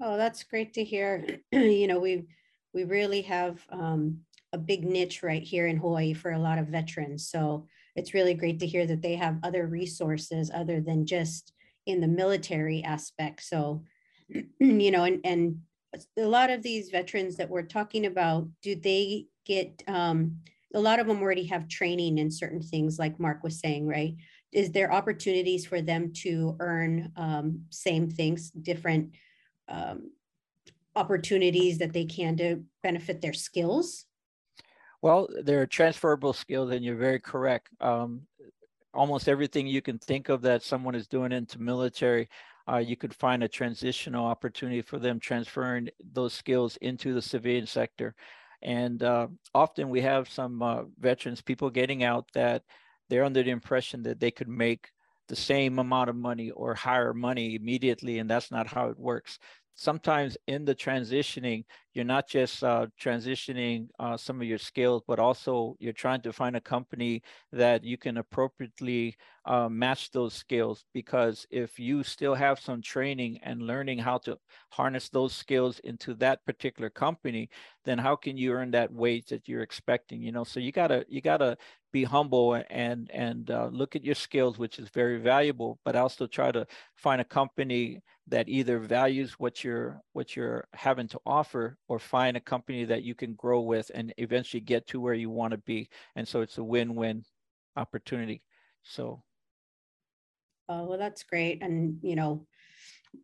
Oh, 0.00 0.16
that's 0.16 0.42
great 0.42 0.74
to 0.74 0.82
hear. 0.82 1.24
you 1.52 1.86
know, 1.86 2.00
we 2.00 2.26
we 2.74 2.82
really 2.84 3.22
have 3.22 3.64
um, 3.70 4.18
a 4.52 4.58
big 4.58 4.84
niche 4.84 5.22
right 5.22 5.42
here 5.42 5.66
in 5.66 5.76
Hawaii 5.76 6.12
for 6.12 6.32
a 6.32 6.38
lot 6.38 6.58
of 6.58 6.68
veterans. 6.68 7.28
So 7.28 7.66
it's 7.96 8.14
really 8.14 8.34
great 8.34 8.60
to 8.60 8.66
hear 8.66 8.86
that 8.86 9.02
they 9.02 9.16
have 9.16 9.38
other 9.42 9.66
resources 9.66 10.50
other 10.52 10.80
than 10.80 11.06
just 11.06 11.52
in 11.86 12.00
the 12.00 12.08
military 12.08 12.82
aspect. 12.82 13.42
So, 13.42 13.84
you 14.58 14.90
know, 14.90 15.04
and, 15.04 15.20
and 15.24 15.60
a 16.18 16.26
lot 16.26 16.50
of 16.50 16.62
these 16.62 16.90
veterans 16.90 17.36
that 17.36 17.50
we're 17.50 17.62
talking 17.62 18.06
about, 18.06 18.48
do 18.62 18.74
they 18.74 19.26
get, 19.44 19.82
um, 19.88 20.38
a 20.74 20.80
lot 20.80 21.00
of 21.00 21.06
them 21.06 21.20
already 21.20 21.44
have 21.44 21.68
training 21.68 22.18
in 22.18 22.30
certain 22.30 22.62
things 22.62 22.98
like 22.98 23.20
Mark 23.20 23.42
was 23.42 23.60
saying, 23.60 23.86
right? 23.86 24.14
Is 24.52 24.70
there 24.70 24.92
opportunities 24.92 25.66
for 25.66 25.82
them 25.82 26.12
to 26.22 26.56
earn 26.60 27.12
um, 27.16 27.64
same 27.70 28.10
things, 28.10 28.50
different 28.50 29.10
um, 29.68 30.10
opportunities 30.94 31.78
that 31.78 31.92
they 31.92 32.04
can 32.04 32.36
to 32.36 32.62
benefit 32.82 33.20
their 33.20 33.32
skills? 33.32 34.06
Well, 35.02 35.28
they're 35.42 35.66
transferable 35.66 36.32
skills, 36.32 36.70
and 36.70 36.84
you're 36.84 36.96
very 36.96 37.20
correct. 37.20 37.68
Um, 37.80 38.22
almost 38.94 39.28
everything 39.28 39.66
you 39.66 39.82
can 39.82 39.98
think 39.98 40.28
of 40.28 40.42
that 40.42 40.62
someone 40.62 40.94
is 40.94 41.08
doing 41.08 41.32
into 41.32 41.60
military, 41.60 42.28
uh, 42.70 42.78
you 42.78 42.96
could 42.96 43.14
find 43.14 43.42
a 43.42 43.48
transitional 43.48 44.24
opportunity 44.26 44.82
for 44.82 44.98
them 44.98 45.18
transferring 45.18 45.90
those 46.12 46.32
skills 46.34 46.76
into 46.78 47.14
the 47.14 47.22
civilian 47.22 47.66
sector. 47.66 48.14
And 48.62 49.02
uh, 49.02 49.28
often 49.54 49.90
we 49.90 50.02
have 50.02 50.28
some 50.28 50.62
uh, 50.62 50.84
veterans, 51.00 51.42
people 51.42 51.70
getting 51.70 52.04
out 52.04 52.30
that 52.34 52.62
they're 53.08 53.24
under 53.24 53.42
the 53.42 53.50
impression 53.50 54.04
that 54.04 54.20
they 54.20 54.30
could 54.30 54.48
make 54.48 54.92
the 55.28 55.36
same 55.36 55.78
amount 55.80 56.10
of 56.10 56.16
money 56.16 56.50
or 56.50 56.74
higher 56.74 57.12
money 57.14 57.56
immediately, 57.56 58.18
and 58.18 58.30
that's 58.30 58.50
not 58.52 58.68
how 58.68 58.88
it 58.88 58.98
works 58.98 59.38
sometimes 59.74 60.36
in 60.46 60.64
the 60.64 60.74
transitioning, 60.74 61.64
you're 61.94 62.04
not 62.04 62.28
just 62.28 62.62
uh, 62.64 62.86
transitioning 63.00 63.88
uh, 63.98 64.16
some 64.16 64.40
of 64.40 64.46
your 64.46 64.58
skills, 64.58 65.02
but 65.06 65.18
also 65.18 65.76
you're 65.78 65.92
trying 65.92 66.20
to 66.22 66.32
find 66.32 66.56
a 66.56 66.60
company 66.60 67.22
that 67.52 67.84
you 67.84 67.96
can 67.98 68.18
appropriately 68.18 69.16
uh, 69.44 69.68
match 69.68 70.10
those 70.10 70.34
skills. 70.34 70.84
Because 70.94 71.46
if 71.50 71.78
you 71.78 72.02
still 72.02 72.34
have 72.34 72.60
some 72.60 72.80
training 72.82 73.38
and 73.42 73.62
learning 73.62 73.98
how 73.98 74.18
to 74.18 74.38
harness 74.70 75.08
those 75.08 75.34
skills 75.34 75.78
into 75.80 76.14
that 76.14 76.44
particular 76.46 76.90
company, 76.90 77.48
then 77.84 77.98
how 77.98 78.16
can 78.16 78.36
you 78.36 78.52
earn 78.52 78.70
that 78.72 78.92
wage 78.92 79.26
that 79.26 79.48
you're 79.48 79.62
expecting? 79.62 80.22
You 80.22 80.32
know, 80.32 80.44
so 80.44 80.60
you 80.60 80.72
gotta 80.72 81.04
you 81.08 81.20
gotta 81.20 81.56
be 81.92 82.04
humble 82.04 82.54
and 82.70 83.10
and 83.10 83.50
uh, 83.50 83.68
look 83.72 83.96
at 83.96 84.04
your 84.04 84.14
skills, 84.14 84.58
which 84.58 84.78
is 84.78 84.88
very 84.90 85.18
valuable, 85.18 85.78
but 85.84 85.96
also 85.96 86.26
try 86.26 86.50
to 86.52 86.66
find 86.96 87.20
a 87.20 87.24
company 87.24 88.00
that 88.28 88.48
either 88.48 88.78
values 88.78 89.32
what 89.38 89.64
you're 89.64 90.00
what 90.12 90.36
you're 90.36 90.66
having 90.72 91.08
to 91.08 91.20
offer 91.26 91.76
or 91.88 91.98
find 91.98 92.36
a 92.36 92.40
company 92.40 92.84
that 92.84 93.02
you 93.02 93.14
can 93.14 93.34
grow 93.34 93.60
with 93.60 93.90
and 93.94 94.14
eventually 94.16 94.60
get 94.60 94.86
to 94.86 95.00
where 95.00 95.14
you 95.14 95.28
want 95.28 95.50
to 95.52 95.58
be. 95.58 95.88
And 96.14 96.26
so 96.26 96.40
it's 96.40 96.58
a 96.58 96.64
win-win 96.64 97.24
opportunity. 97.76 98.42
So. 98.82 99.22
Oh 100.68 100.84
well 100.84 100.98
that's 100.98 101.24
great. 101.24 101.62
And 101.62 101.98
you 102.02 102.16
know 102.16 102.46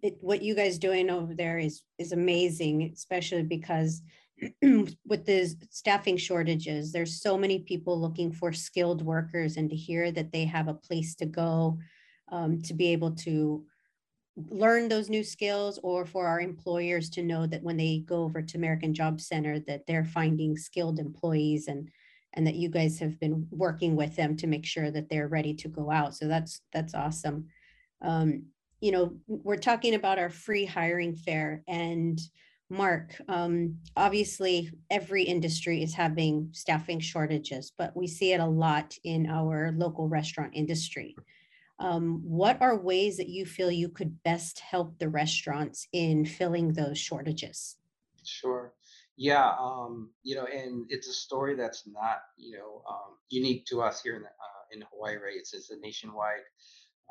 it, 0.03 0.19
what 0.21 0.43
you 0.43 0.55
guys 0.55 0.79
doing 0.79 1.11
over 1.11 1.35
there 1.35 1.59
is 1.59 1.83
is 1.99 2.13
amazing 2.13 2.91
especially 2.95 3.43
because 3.43 4.03
with 4.63 5.25
the 5.25 5.55
staffing 5.71 6.17
shortages 6.17 6.93
there's 6.93 7.21
so 7.21 7.37
many 7.37 7.61
people 7.61 8.01
looking 8.01 8.31
for 8.31 8.53
skilled 8.53 9.03
workers 9.03 9.57
and 9.57 9.71
to 9.71 9.77
hear 9.77 10.13
that 10.13 10.31
they 10.31 10.45
have 10.45 10.69
a 10.69 10.75
place 10.75 11.15
to 11.17 11.27
go 11.27 11.79
um, 12.31 12.61
to 12.63 12.75
be 12.75 12.89
able 12.93 13.13
to 13.13 13.65
learn 14.51 14.89
those 14.89 15.09
new 15.09 15.25
skills 15.25 15.79
or 15.83 16.05
for 16.07 16.27
our 16.27 16.41
employers 16.41 17.11
to 17.11 17.23
know 17.23 17.47
that 17.47 17.63
when 17.63 17.77
they 17.77 18.05
go 18.07 18.23
over 18.23 18.43
to 18.43 18.57
American 18.57 18.95
Job 18.95 19.21
Center 19.21 19.59
that 19.61 19.87
they're 19.87 20.05
finding 20.05 20.57
skilled 20.57 20.99
employees 20.99 21.69
and 21.69 21.91
and 22.35 22.47
that 22.47 22.57
you 22.57 22.69
guys 22.69 22.99
have 22.99 23.19
been 23.19 23.47
working 23.51 23.97
with 23.97 24.15
them 24.15 24.37
to 24.37 24.47
make 24.47 24.65
sure 24.65 24.91
that 24.91 25.09
they're 25.09 25.29
ready 25.29 25.55
to 25.55 25.69
go 25.69 25.91
out. 25.91 26.15
So 26.15 26.29
that's 26.29 26.61
that's 26.73 26.95
awesome. 26.95 27.47
Um, 28.03 28.45
you 28.81 28.93
know, 28.93 29.17
we're 29.27 29.57
talking 29.57 29.95
about 29.95 30.19
our 30.19 30.31
free 30.31 30.65
hiring 30.65 31.17
fair 31.17 31.63
and 31.67 32.21
Mark, 32.71 33.15
um, 33.29 33.79
obviously 33.97 34.71
every 34.91 35.23
industry 35.23 35.83
is 35.83 35.95
having 35.95 36.51
staffing 36.53 37.01
shortages, 37.01 37.73
but 37.79 37.97
we 37.97 38.07
see 38.07 38.35
it 38.35 38.41
a 38.41 38.47
lot 38.47 38.95
in 39.05 39.27
our 39.27 39.73
local 39.75 40.07
restaurant 40.07 40.53
industry 40.55 41.17
um, 41.79 42.21
what 42.25 42.61
are 42.61 42.77
ways 42.79 43.17
that 43.19 43.29
you 43.29 43.47
feel 43.47 43.71
you 43.71 43.89
could 43.89 44.23
best 44.23 44.61
help 44.61 44.99
the 44.99 45.09
restaurants 45.09 45.87
in 45.93 46.25
filling 46.25 46.73
those 46.73 46.99
shortages? 46.99 47.77
Sure. 48.25 48.73
Yeah, 49.17 49.53
um, 49.59 50.11
you 50.23 50.37
know, 50.37 50.45
and 50.45 50.87
it's 50.91 51.09
a 51.09 51.13
story 51.13 51.57
that's 51.57 51.85
not, 51.87 52.19
you 52.37 52.57
know, 52.57 52.83
um, 52.89 53.17
unique 53.31 53.67
to 53.67 53.83
us 53.83 54.01
here 54.01 54.15
in 54.15 54.23
the, 54.23 54.29
uh, 54.29 54.65
in 54.73 54.85
Hawaii, 54.93 55.17
right? 55.17 55.35
It's, 55.37 55.55
it's 55.55 55.71
a 55.71 55.79
nationwide 55.79 56.47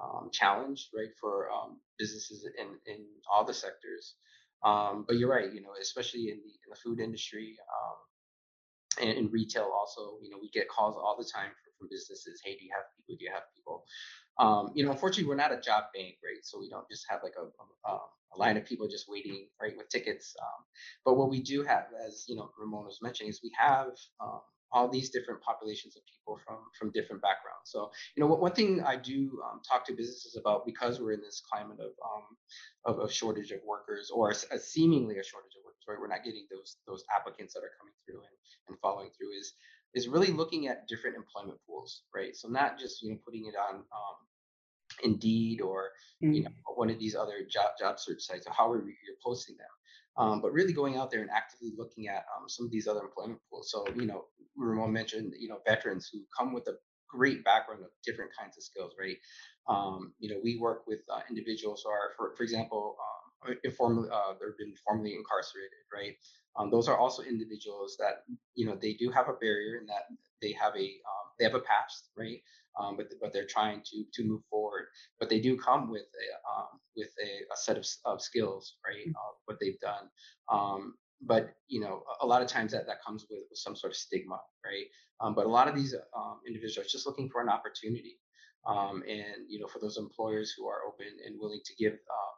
um, 0.01 0.29
challenge, 0.31 0.89
right, 0.95 1.09
for 1.19 1.49
um, 1.51 1.79
businesses 1.97 2.47
in 2.57 2.67
in 2.93 3.05
all 3.31 3.43
the 3.43 3.53
sectors. 3.53 4.15
Um, 4.63 5.05
but 5.07 5.17
you're 5.17 5.29
right, 5.29 5.51
you 5.53 5.61
know, 5.61 5.73
especially 5.81 6.29
in 6.29 6.37
the 6.37 6.51
in 6.51 6.69
the 6.69 6.75
food 6.75 6.99
industry 6.99 7.57
um, 7.59 7.97
and 8.99 9.09
in 9.09 9.29
retail, 9.31 9.71
also, 9.77 10.17
you 10.21 10.29
know, 10.29 10.37
we 10.41 10.49
get 10.49 10.69
calls 10.69 10.95
all 10.95 11.15
the 11.17 11.23
time 11.25 11.49
from, 11.49 11.71
from 11.79 11.87
businesses. 11.89 12.41
Hey, 12.43 12.55
do 12.57 12.65
you 12.65 12.71
have 12.75 12.85
people? 12.95 13.15
Do 13.17 13.25
you 13.25 13.31
have 13.33 13.43
people? 13.55 13.83
Um, 14.39 14.71
you 14.75 14.85
know, 14.85 14.91
unfortunately, 14.91 15.27
we're 15.27 15.35
not 15.35 15.51
a 15.51 15.59
job 15.59 15.85
bank, 15.93 16.15
right? 16.23 16.43
So 16.43 16.59
we 16.59 16.69
don't 16.69 16.87
just 16.89 17.05
have 17.09 17.21
like 17.23 17.33
a, 17.39 17.89
a, 17.89 17.93
a 17.93 18.37
line 18.37 18.57
of 18.57 18.65
people 18.65 18.87
just 18.87 19.09
waiting, 19.09 19.47
right, 19.61 19.75
with 19.75 19.89
tickets. 19.89 20.35
Um, 20.41 20.63
but 21.05 21.17
what 21.17 21.29
we 21.29 21.41
do 21.41 21.63
have, 21.63 21.85
as 22.05 22.25
you 22.27 22.35
know, 22.35 22.51
Ramon 22.59 22.85
was 22.85 22.99
mentioning, 23.01 23.29
is 23.29 23.41
we 23.43 23.51
have 23.57 23.93
um, 24.19 24.41
all 24.71 24.89
these 24.89 25.09
different 25.11 25.41
populations 25.41 25.95
of 25.97 26.03
people 26.05 26.39
from 26.45 26.57
from 26.79 26.91
different 26.91 27.21
backgrounds. 27.21 27.65
So 27.71 27.91
you 28.15 28.21
know, 28.21 28.27
one 28.27 28.53
thing 28.53 28.81
I 28.83 28.97
do 28.97 29.41
um, 29.45 29.61
talk 29.69 29.85
to 29.87 29.93
businesses 29.93 30.37
about 30.37 30.65
because 30.65 30.99
we're 31.01 31.13
in 31.13 31.21
this 31.21 31.41
climate 31.51 31.79
of 31.79 31.91
um, 32.03 32.37
of, 32.85 32.99
of 32.99 33.13
shortage 33.13 33.51
of 33.51 33.59
workers 33.65 34.11
or 34.13 34.31
a, 34.31 34.55
a 34.55 34.59
seemingly 34.59 35.17
a 35.19 35.23
shortage 35.23 35.53
of 35.57 35.65
workers, 35.65 35.85
right? 35.87 35.99
We're 35.99 36.07
not 36.09 36.23
getting 36.25 36.47
those 36.51 36.77
those 36.87 37.03
applicants 37.15 37.53
that 37.55 37.61
are 37.61 37.73
coming 37.79 37.95
through 38.05 38.21
and, 38.21 38.37
and 38.69 38.79
following 38.81 39.11
through. 39.17 39.31
Is 39.39 39.53
is 39.95 40.07
really 40.07 40.31
looking 40.31 40.67
at 40.67 40.87
different 40.87 41.17
employment 41.17 41.59
pools, 41.67 42.03
right? 42.15 42.35
So 42.35 42.49
not 42.49 42.79
just 42.79 43.01
you 43.03 43.11
know 43.11 43.19
putting 43.25 43.47
it 43.47 43.55
on 43.57 43.77
um, 43.77 44.17
Indeed 45.03 45.61
or 45.61 45.91
you 46.31 46.43
know 46.43 46.49
Mm. 46.49 46.75
one 46.75 46.89
of 46.89 46.99
these 46.99 47.15
other 47.15 47.45
job 47.49 47.71
job 47.79 47.99
search 47.99 48.21
sites 48.23 48.47
or 48.47 48.53
however 48.53 48.85
you're 48.87 49.17
posting 49.23 49.57
them, 49.57 49.67
um, 50.17 50.41
but 50.41 50.51
really 50.51 50.73
going 50.73 50.97
out 50.97 51.11
there 51.11 51.21
and 51.21 51.29
actively 51.29 51.71
looking 51.77 52.07
at 52.07 52.25
um, 52.35 52.47
some 52.47 52.65
of 52.65 52.71
these 52.71 52.87
other 52.87 53.01
employment 53.01 53.39
pools. 53.49 53.71
So 53.71 53.85
you 53.95 54.05
know, 54.05 54.25
Ramon 54.55 54.91
mentioned 54.91 55.33
you 55.39 55.49
know 55.49 55.59
veterans 55.65 56.09
who 56.11 56.19
come 56.37 56.53
with 56.53 56.67
a 56.67 56.73
great 57.09 57.43
background 57.43 57.83
of 57.83 57.89
different 58.05 58.31
kinds 58.37 58.57
of 58.57 58.63
skills, 58.63 58.93
right? 58.99 59.17
Um, 59.69 60.13
you 60.19 60.29
know, 60.29 60.39
we 60.43 60.57
work 60.59 60.83
with 60.87 60.99
uh, 61.13 61.21
individuals 61.29 61.83
who 61.83 61.91
are, 61.91 62.11
for 62.17 62.33
for 62.35 62.43
example, 62.43 62.95
um, 62.99 63.55
informally 63.63 64.09
uh, 64.11 64.33
they've 64.33 64.57
been 64.57 64.75
formerly 64.85 65.13
incarcerated, 65.13 65.83
right? 65.93 66.15
Um, 66.57 66.71
those 66.71 66.87
are 66.87 66.97
also 66.97 67.21
individuals 67.23 67.97
that 67.99 68.23
you 68.55 68.65
know 68.65 68.77
they 68.81 68.93
do 68.93 69.11
have 69.11 69.29
a 69.29 69.33
barrier 69.33 69.77
in 69.79 69.85
that 69.87 70.03
they 70.41 70.51
have 70.53 70.75
a 70.75 70.87
um, 71.05 71.26
they 71.39 71.45
have 71.45 71.55
a 71.55 71.59
past, 71.59 72.09
right? 72.17 72.41
Um, 72.79 72.95
but 72.97 73.07
but 73.21 73.33
they're 73.33 73.47
trying 73.47 73.81
to 73.85 74.03
to 74.13 74.23
move 74.23 74.41
forward. 74.49 74.85
But 75.19 75.29
they 75.29 75.39
do 75.39 75.57
come 75.57 75.89
with 75.89 76.03
a 76.03 76.27
um, 76.49 76.79
with 76.95 77.09
a, 77.23 77.53
a 77.53 77.57
set 77.57 77.77
of, 77.77 77.85
of 78.05 78.21
skills, 78.21 78.75
right? 78.85 79.07
Uh, 79.07 79.33
what 79.45 79.57
they've 79.59 79.79
done. 79.79 80.09
Um, 80.51 80.95
but 81.21 81.49
you 81.67 81.79
know, 81.81 82.03
a 82.21 82.25
a 82.25 82.27
lot 82.27 82.41
of 82.41 82.47
times 82.47 82.71
that 82.73 82.85
that 82.87 83.03
comes 83.05 83.25
with, 83.29 83.41
with 83.49 83.59
some 83.59 83.75
sort 83.75 83.91
of 83.91 83.97
stigma, 83.97 84.39
right? 84.65 84.85
Um, 85.19 85.33
but 85.33 85.45
a 85.45 85.49
lot 85.49 85.67
of 85.67 85.75
these 85.75 85.95
um, 86.15 86.39
individuals 86.45 86.85
are 86.85 86.89
just 86.89 87.07
looking 87.07 87.29
for 87.29 87.41
an 87.41 87.49
opportunity. 87.49 88.19
Um, 88.67 89.03
and 89.07 89.47
you 89.47 89.59
know, 89.59 89.67
for 89.67 89.79
those 89.79 89.97
employers 89.97 90.53
who 90.55 90.67
are 90.67 90.85
open 90.87 91.07
and 91.25 91.39
willing 91.39 91.61
to 91.65 91.75
give 91.75 91.93
um, 91.93 92.35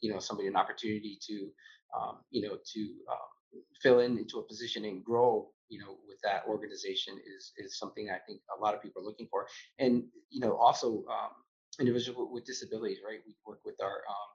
you 0.00 0.12
know 0.12 0.18
somebody 0.18 0.48
an 0.48 0.56
opportunity 0.56 1.18
to 1.26 1.50
um, 1.98 2.16
you 2.30 2.42
know 2.42 2.58
to 2.74 2.80
um, 3.10 3.62
fill 3.82 4.00
in 4.00 4.18
into 4.18 4.38
a 4.38 4.46
position 4.46 4.84
and 4.84 5.04
grow 5.04 5.48
you 5.70 5.78
know 5.80 5.98
with 6.08 6.18
that 6.24 6.44
organization 6.48 7.14
is 7.36 7.52
is 7.58 7.78
something 7.78 8.10
I 8.10 8.18
think 8.26 8.42
a 8.56 8.60
lot 8.60 8.74
of 8.74 8.82
people 8.82 9.02
are 9.02 9.06
looking 9.06 9.28
for. 9.30 9.46
And 9.78 10.04
you 10.30 10.40
know 10.40 10.56
also 10.56 11.04
um, 11.10 11.32
individuals 11.80 12.28
with 12.32 12.44
disabilities 12.44 12.98
right? 13.06 13.20
We 13.26 13.36
work 13.46 13.60
with 13.64 13.80
our 13.82 14.02
um, 14.14 14.30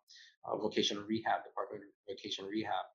uh, 0.46 0.58
vocational 0.58 1.04
rehab 1.04 1.44
department 1.46 1.84
vocational 2.10 2.50
rehab. 2.50 2.86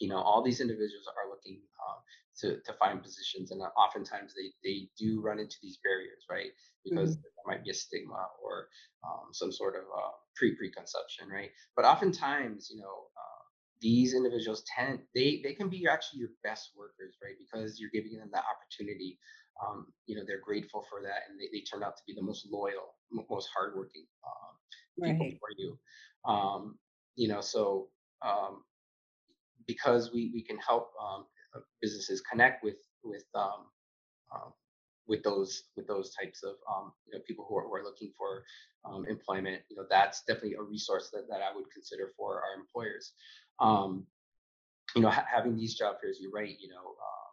You 0.00 0.08
know 0.08 0.18
all 0.18 0.42
these 0.42 0.60
individuals 0.60 1.06
are 1.08 1.30
looking 1.30 1.60
um, 1.86 1.98
to, 2.40 2.60
to 2.64 2.72
find 2.78 3.02
positions 3.02 3.50
and 3.52 3.62
oftentimes 3.76 4.34
they, 4.34 4.50
they 4.64 4.88
do 4.98 5.20
run 5.20 5.38
into 5.38 5.56
these 5.62 5.78
barriers 5.84 6.24
right? 6.30 6.50
Because 6.84 7.16
Mhm. 7.16 7.22
there 7.22 7.46
might 7.46 7.64
be 7.64 7.70
a 7.70 7.74
stigma 7.74 8.26
or 8.42 8.68
um, 9.06 9.28
some 9.32 9.52
sort 9.52 9.76
of 9.76 9.82
uh, 9.84 10.12
pre 10.36 10.56
preconception 10.56 11.28
right? 11.28 11.50
But 11.76 11.84
oftentimes 11.84 12.70
you 12.72 12.80
know 12.80 13.08
uh, 13.16 13.33
these 13.80 14.14
individuals 14.14 14.64
tend 14.74 15.00
they 15.14 15.40
they 15.44 15.52
can 15.54 15.68
be 15.68 15.86
actually 15.86 16.20
your 16.20 16.30
best 16.42 16.70
workers 16.76 17.16
right 17.22 17.34
because 17.38 17.78
you're 17.80 17.90
giving 17.90 18.16
them 18.18 18.30
that 18.32 18.44
opportunity 18.50 19.18
um, 19.64 19.86
you 20.06 20.16
know 20.16 20.22
they're 20.26 20.40
grateful 20.40 20.84
for 20.90 21.02
that 21.02 21.28
and 21.28 21.38
they, 21.40 21.48
they 21.52 21.62
turn 21.64 21.82
out 21.82 21.96
to 21.96 22.02
be 22.06 22.14
the 22.14 22.22
most 22.22 22.46
loyal 22.50 22.94
mo- 23.12 23.26
most 23.30 23.48
hardworking 23.54 24.06
um, 24.26 24.56
people 25.04 25.26
Right. 25.26 25.40
for 25.40 25.48
you 25.58 25.78
um, 26.24 26.78
you 27.16 27.28
know 27.28 27.40
so 27.40 27.88
um, 28.22 28.64
because 29.66 30.12
we 30.12 30.30
we 30.34 30.42
can 30.42 30.58
help 30.58 30.90
um, 31.02 31.26
uh, 31.54 31.60
businesses 31.80 32.20
connect 32.20 32.64
with 32.64 32.76
with 33.04 33.24
um, 33.34 33.66
um, 34.34 34.52
with 35.06 35.22
those 35.22 35.64
with 35.76 35.86
those 35.86 36.14
types 36.14 36.42
of 36.42 36.54
um, 36.70 36.92
you 37.06 37.14
know 37.16 37.22
people 37.26 37.46
who 37.48 37.56
are, 37.58 37.64
who 37.64 37.74
are 37.74 37.84
looking 37.84 38.12
for 38.16 38.44
um, 38.84 39.06
employment. 39.08 39.62
You 39.70 39.76
know 39.76 39.86
that's 39.88 40.22
definitely 40.24 40.54
a 40.54 40.62
resource 40.62 41.10
that, 41.12 41.26
that 41.30 41.42
I 41.42 41.54
would 41.54 41.70
consider 41.72 42.12
for 42.16 42.42
our 42.42 42.58
employers. 42.58 43.12
Um, 43.60 44.06
you 44.94 45.02
know 45.02 45.10
ha- 45.10 45.26
having 45.30 45.56
these 45.56 45.74
job 45.74 45.96
fairs, 46.00 46.18
you're 46.20 46.32
right. 46.32 46.56
You 46.58 46.68
know. 46.68 46.80
Um, 46.80 47.24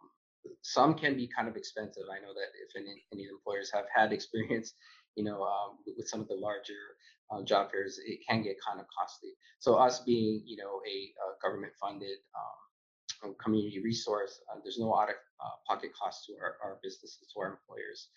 some 0.63 0.93
can 0.93 1.15
be 1.15 1.27
kind 1.27 1.47
of 1.47 1.55
expensive. 1.55 2.03
I 2.11 2.19
know 2.21 2.33
that 2.33 2.49
if 2.61 2.75
any, 2.75 3.03
any 3.13 3.25
employers 3.25 3.71
have 3.73 3.85
had 3.93 4.13
experience, 4.13 4.73
you 5.15 5.23
know, 5.23 5.43
um, 5.43 5.77
with 5.97 6.07
some 6.07 6.21
of 6.21 6.27
the 6.27 6.35
larger 6.35 6.97
uh, 7.31 7.43
job 7.43 7.71
fairs, 7.71 7.99
it 8.05 8.19
can 8.27 8.43
get 8.43 8.57
kind 8.65 8.79
of 8.79 8.85
costly. 8.95 9.31
So 9.59 9.75
us 9.75 9.99
being, 10.01 10.43
you 10.45 10.57
know, 10.57 10.81
a, 10.87 11.13
uh 11.21 11.33
government 11.41 11.73
funded 11.79 12.17
um, 12.35 13.35
community 13.43 13.81
resource. 13.83 14.41
Uh, 14.49 14.59
there's 14.63 14.79
no 14.79 14.95
out 14.95 15.09
of 15.09 15.15
uh, 15.39 15.55
pocket 15.67 15.91
cost 15.93 16.25
to 16.25 16.33
our, 16.41 16.57
our 16.63 16.79
businesses, 16.83 17.17
to 17.33 17.39
our 17.39 17.57
employers. 17.57 18.09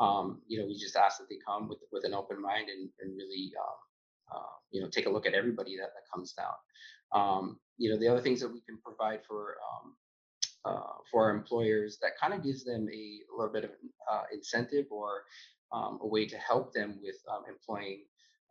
Um, 0.00 0.42
you 0.46 0.58
know, 0.58 0.66
we 0.66 0.78
just 0.78 0.96
ask 0.96 1.18
that 1.18 1.28
they 1.28 1.38
come 1.44 1.68
with 1.68 1.78
with 1.92 2.04
an 2.04 2.14
open 2.14 2.40
mind 2.40 2.68
and, 2.68 2.88
and 3.00 3.16
really, 3.16 3.52
um, 3.58 3.78
uh, 4.34 4.54
you 4.70 4.82
know, 4.82 4.88
take 4.88 5.06
a 5.06 5.10
look 5.10 5.26
at 5.26 5.34
everybody 5.34 5.76
that, 5.76 5.90
that 5.94 6.10
comes 6.12 6.32
down. 6.32 6.54
Um, 7.12 7.58
you 7.78 7.90
know, 7.90 7.98
the 7.98 8.08
other 8.08 8.20
things 8.20 8.40
that 8.40 8.52
we 8.52 8.60
can 8.60 8.78
provide 8.84 9.20
for 9.26 9.56
um, 9.64 9.94
uh, 10.64 10.98
for 11.10 11.24
our 11.24 11.30
employers 11.30 11.98
that 12.02 12.12
kind 12.20 12.34
of 12.34 12.42
gives 12.42 12.64
them 12.64 12.88
a, 12.92 13.20
little 13.36 13.52
bit 13.52 13.64
of 13.64 13.70
uh, 14.10 14.24
incentive 14.32 14.86
or 14.90 15.22
um, 15.72 15.98
a 16.02 16.06
way 16.06 16.26
to 16.26 16.36
help 16.36 16.72
them 16.74 16.98
with 17.02 17.16
um, 17.32 17.44
employing 17.48 18.04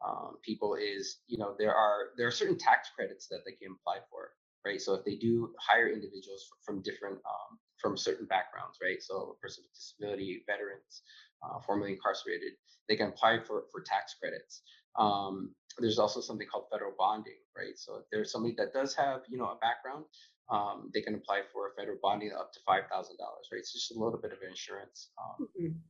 um, 0.05 0.37
people 0.43 0.75
is 0.75 1.19
you 1.27 1.37
know 1.37 1.55
there 1.59 1.73
are 1.73 2.09
there 2.17 2.27
are 2.27 2.31
certain 2.31 2.57
tax 2.57 2.89
credits 2.95 3.27
that 3.27 3.39
they 3.45 3.51
can 3.51 3.75
apply 3.79 3.97
for 4.09 4.31
right? 4.65 4.81
So 4.81 4.93
if 4.95 5.05
they 5.05 5.15
do 5.15 5.53
hire 5.59 5.89
individuals 5.89 6.47
from 6.65 6.81
different 6.81 7.19
from 7.77 7.97
certain 7.97 8.25
backgrounds 8.25 8.77
right? 8.81 9.01
So 9.01 9.35
a 9.37 9.41
person 9.41 9.63
with 9.63 9.73
disability 9.73 10.43
veterans 10.47 11.01
uh, 11.43 11.59
formerly 11.65 11.93
incarcerated 11.93 12.53
they 12.87 12.95
can 12.95 13.09
apply 13.09 13.39
for 13.39 13.65
for 13.71 13.81
tax 13.81 14.15
credits 14.19 14.61
um, 14.97 15.53
there's 15.79 15.99
also 15.99 16.21
something 16.21 16.47
called 16.47 16.65
federal 16.71 16.93
bonding 16.97 17.39
right 17.55 17.77
so 17.77 17.95
if 17.97 18.03
there's 18.12 18.31
somebody 18.31 18.55
that 18.57 18.73
does 18.73 18.95
have 18.95 19.21
you 19.29 19.38
know 19.38 19.45
a 19.45 19.57
background 19.57 20.05
um, 20.49 20.89
they 20.93 21.01
can 21.01 21.15
apply 21.15 21.41
for 21.51 21.67
a 21.67 21.73
federal 21.75 21.97
bonding 22.01 22.31
up 22.31 22.53
to 22.53 22.60
five 22.65 22.83
thousand 22.89 23.17
dollars, 23.17 23.47
right? 23.51 23.60
It's 23.60 23.73
just 23.73 23.91
a 23.91 23.99
little 23.99 24.19
bit 24.19 24.31
of 24.31 24.39
insurance 24.47 25.10
um, 25.19 25.49
Mhm. 25.60 25.81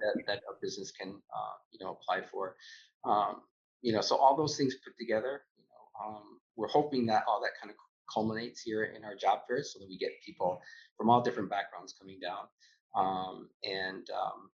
that 0.00 0.24
that 0.26 0.38
a 0.48 0.54
business 0.60 0.90
can 0.92 1.22
uh, 1.34 1.54
you 1.70 1.84
know 1.84 1.92
apply 2.00 2.22
for. 2.22 2.56
Um, 3.04 3.42
you 3.82 3.92
know, 3.92 4.00
so 4.00 4.16
all 4.16 4.36
those 4.36 4.56
things 4.56 4.76
put 4.84 4.96
together, 4.96 5.42
you 5.58 5.64
know, 5.64 6.06
um, 6.06 6.40
we're 6.56 6.68
hoping 6.68 7.06
that 7.06 7.24
all 7.26 7.40
that 7.42 7.52
kind 7.60 7.70
of 7.70 7.76
culminates 8.12 8.60
here 8.62 8.84
in 8.84 9.04
our 9.04 9.14
job 9.16 9.40
fairs, 9.46 9.72
so 9.72 9.80
that 9.80 9.88
we 9.88 9.98
get 9.98 10.12
people 10.24 10.62
from 10.96 11.10
all 11.10 11.20
different 11.20 11.50
backgrounds 11.50 11.92
coming 11.98 12.18
down. 12.20 12.46
Um, 12.94 13.48
and 13.64 14.08
um, 14.10 14.50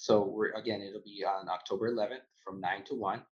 so 0.00 0.24
we're 0.24 0.52
again, 0.52 0.80
it'll 0.80 1.02
be 1.04 1.22
on 1.24 1.48
October 1.50 1.92
11th 1.92 2.24
from 2.42 2.58
nine 2.58 2.84
to 2.86 2.94
one. 2.94 3.22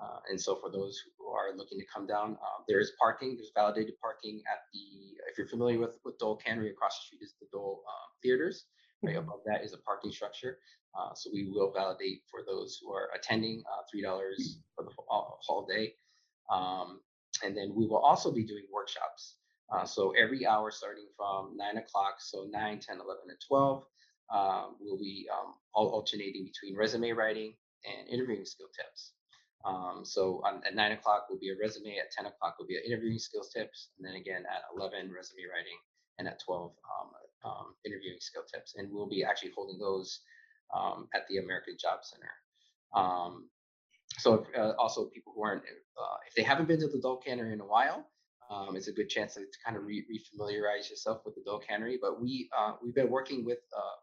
Uh, 0.00 0.18
and 0.30 0.38
so 0.40 0.54
for 0.60 0.70
those 0.70 1.00
who 1.18 1.26
are 1.26 1.56
looking 1.56 1.78
to 1.80 1.86
come 1.92 2.06
down, 2.06 2.34
uh, 2.34 2.58
there 2.68 2.80
is 2.80 2.92
parking. 3.00 3.34
There's 3.34 3.50
validated 3.54 3.94
parking 4.00 4.42
at 4.52 4.58
the. 4.74 4.84
If 5.30 5.38
you're 5.38 5.48
familiar 5.48 5.78
with 5.78 5.98
with 6.04 6.18
Dole 6.18 6.36
Cannery, 6.36 6.70
across 6.70 6.98
the 6.98 7.04
street 7.06 7.22
is 7.24 7.34
the 7.40 7.46
Dole 7.50 7.82
um, 7.88 8.08
Theaters. 8.22 8.66
Right 9.02 9.16
Mhm. 9.16 9.20
above 9.24 9.40
that 9.46 9.64
is 9.64 9.72
a 9.72 9.78
parking 9.78 10.12
structure. 10.12 10.58
Uh, 10.98 11.14
so 11.14 11.30
we 11.32 11.50
will 11.50 11.72
validate 11.72 12.22
for 12.30 12.40
those 12.44 12.78
who 12.80 12.92
are 12.92 13.08
attending 13.14 13.64
uh, 13.72 13.82
three 13.90 14.02
dollars 14.02 14.58
for 14.74 14.84
the 14.84 14.90
whole, 14.96 15.38
whole 15.46 15.66
day. 15.66 15.94
Um, 16.50 17.00
and 17.44 17.56
then 17.56 17.72
we 17.74 17.86
will 17.86 18.04
also 18.10 18.30
be 18.32 18.44
doing 18.44 18.66
workshops. 18.72 19.36
Uh, 19.72 19.84
so 19.84 20.10
every 20.12 20.46
hour 20.46 20.70
starting 20.70 21.08
from 21.16 21.56
nine 21.56 21.76
o'clock, 21.78 22.16
so 22.20 22.44
9, 22.50 22.80
10, 22.80 22.96
11, 22.96 23.22
and 23.28 23.38
12, 23.46 23.84
um, 24.30 24.76
we'll 24.80 24.98
be 24.98 25.28
um, 25.32 25.54
all 25.74 25.88
alternating 25.88 26.44
between 26.44 26.76
resume 26.76 27.12
writing 27.12 27.54
and 27.84 28.08
interviewing 28.08 28.44
skill 28.44 28.68
tips. 28.74 29.12
Um, 29.64 30.02
so 30.04 30.40
on, 30.44 30.62
at 30.66 30.74
nine 30.74 30.92
o'clock 30.92 31.26
will 31.28 31.38
be 31.38 31.50
a 31.50 31.56
resume, 31.60 31.98
at 31.98 32.12
10 32.12 32.26
o'clock 32.26 32.56
will 32.58 32.66
be 32.66 32.76
an 32.76 32.82
interviewing 32.86 33.18
skills 33.18 33.50
tips, 33.50 33.90
and 33.98 34.06
then 34.06 34.14
again 34.14 34.44
at 34.46 34.62
11, 34.76 35.10
resume 35.12 35.42
writing, 35.50 35.78
and 36.18 36.28
at 36.28 36.40
12, 36.44 36.70
um, 36.70 37.50
um, 37.50 37.74
interviewing 37.84 38.18
skill 38.20 38.42
tips. 38.52 38.74
And 38.76 38.88
we'll 38.92 39.08
be 39.08 39.24
actually 39.24 39.52
holding 39.54 39.78
those 39.78 40.20
um, 40.74 41.08
at 41.14 41.26
the 41.28 41.38
American 41.38 41.76
Job 41.78 42.00
Center. 42.02 42.30
So 44.18 44.34
if, 44.34 44.58
uh, 44.58 44.72
also 44.78 45.06
people 45.06 45.32
who 45.34 45.42
aren't, 45.42 45.62
uh, 45.62 46.16
if 46.26 46.34
they 46.34 46.42
haven't 46.42 46.66
been 46.66 46.80
to 46.80 46.88
the 46.88 46.98
Dole 46.98 47.18
Cannery 47.18 47.52
in 47.52 47.60
a 47.60 47.66
while, 47.66 48.06
um, 48.50 48.76
it's 48.76 48.88
a 48.88 48.92
good 48.92 49.08
chance 49.08 49.34
to, 49.34 49.40
to 49.40 49.58
kind 49.64 49.76
of 49.76 49.84
re- 49.84 50.06
refamiliarize 50.10 50.88
yourself 50.90 51.22
with 51.24 51.34
the 51.34 51.42
Dole 51.44 51.60
Cannery. 51.60 51.98
But 52.00 52.20
we 52.20 52.48
uh, 52.56 52.72
we've 52.82 52.94
been 52.94 53.10
working 53.10 53.44
with 53.44 53.58
uh, 53.76 53.96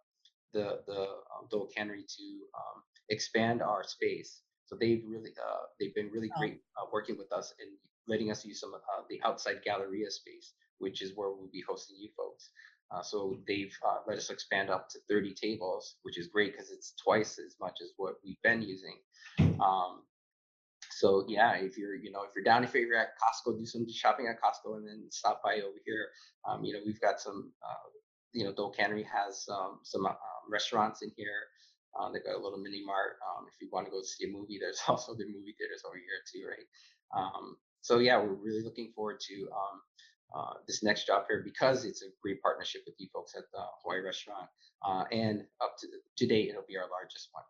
the 0.55 0.81
the 0.87 1.01
um, 1.01 1.47
Dole 1.51 1.69
Cannery 1.75 2.05
to 2.17 2.25
um, 2.57 2.83
expand 3.11 3.61
our 3.61 3.83
space. 3.83 4.41
So 4.67 4.77
they've 4.79 5.03
really 5.07 5.31
uh, 5.37 5.65
they've 5.79 5.95
been 5.95 6.11
really 6.11 6.31
Oh, 6.35 6.39
great 6.41 6.61
uh, 6.81 6.87
working 6.93 7.17
with 7.17 7.31
us 7.33 7.53
and 7.59 7.69
letting 8.07 8.31
us 8.31 8.45
use 8.45 8.61
some 8.61 8.73
of 8.73 8.81
uh, 8.81 9.03
the 9.09 9.21
outside 9.25 9.57
Galleria 9.65 10.11
space, 10.11 10.53
which 10.79 11.03
is 11.03 11.13
where 11.15 11.29
we'll 11.29 11.51
be 11.53 11.63
hosting 11.67 11.97
you 11.99 12.09
folks. 12.17 12.51
Uh, 12.91 13.03
so 13.03 13.37
they've 13.47 13.77
uh, 13.87 13.99
let 14.07 14.17
us 14.17 14.31
expand 14.31 14.71
up 14.71 14.89
to 14.89 14.99
30 15.09 15.35
tables, 15.35 15.97
which 16.03 16.19
is 16.19 16.27
great 16.27 16.53
because 16.53 16.71
it's 16.71 16.93
twice 17.03 17.39
as 17.39 17.57
much 17.61 17.79
as 17.83 17.91
what 17.97 18.15
we've 18.25 18.41
been 18.43 18.61
using. 18.61 18.97
Um, 19.61 20.03
so 20.91 21.25
yeah, 21.27 21.53
if 21.55 21.77
you're 21.77 21.95
you 21.95 22.11
know 22.11 22.23
if 22.23 22.31
you're 22.35 22.45
down 22.45 22.63
if 22.63 22.73
you're 22.75 22.97
at 22.97 23.13
Costco, 23.19 23.57
do 23.59 23.65
some 23.67 23.87
shopping 23.91 24.27
at 24.27 24.41
Costco 24.41 24.77
and 24.77 24.87
then 24.87 25.05
stop 25.11 25.41
by 25.43 25.55
over 25.55 25.79
here. 25.85 26.09
Um, 26.49 26.63
you 26.65 26.73
know 26.73 26.81
we've 26.85 27.01
got 27.01 27.19
some 27.21 27.53
uh, 27.63 27.89
you 28.35 28.43
know 28.43 28.53
Dole 28.53 28.71
Cannery 28.71 29.07
has 29.11 29.47
um, 29.49 29.79
some 29.83 30.05
uh, 30.05 30.09
um, 30.09 30.45
restaurants 30.51 31.01
in 31.01 31.11
here. 31.15 31.47
Uh, 31.97 32.11
they've 32.11 32.23
got 32.23 32.35
a 32.35 32.43
little 32.43 32.59
mini 32.59 32.83
mart. 32.85 33.15
Um, 33.23 33.45
if 33.47 33.53
you 33.61 33.69
want 33.71 33.87
to 33.87 33.91
go 33.91 34.01
see 34.03 34.25
a 34.25 34.31
movie, 34.31 34.57
there's 34.59 34.81
also 34.87 35.15
good 35.15 35.27
movie 35.27 35.55
theaters 35.57 35.83
over 35.87 35.95
here 35.95 36.21
too, 36.31 36.45
right? 36.45 36.67
Um, 37.17 37.55
so 37.81 37.99
yeah, 37.99 38.17
we're 38.17 38.33
really 38.33 38.63
looking 38.63 38.91
forward 38.93 39.19
to 39.21 39.47
um, 39.55 39.81
uh, 40.35 40.53
this 40.67 40.83
next 40.83 41.07
job 41.07 41.25
fair 41.27 41.41
because 41.43 41.85
it's 41.85 42.01
a 42.01 42.07
great 42.21 42.41
partnership 42.41 42.81
with 42.85 42.95
you 42.97 43.07
folks 43.13 43.33
at 43.35 43.43
the 43.53 43.59
Hawaii 43.83 44.01
restaurant. 44.01 44.49
Uh, 44.85 45.05
and 45.11 45.45
up 45.61 45.77
to, 45.79 45.87
to 46.17 46.27
date, 46.27 46.49
it'll 46.49 46.65
be 46.67 46.77
our 46.77 46.89
largest 46.91 47.29
one. 47.31 47.43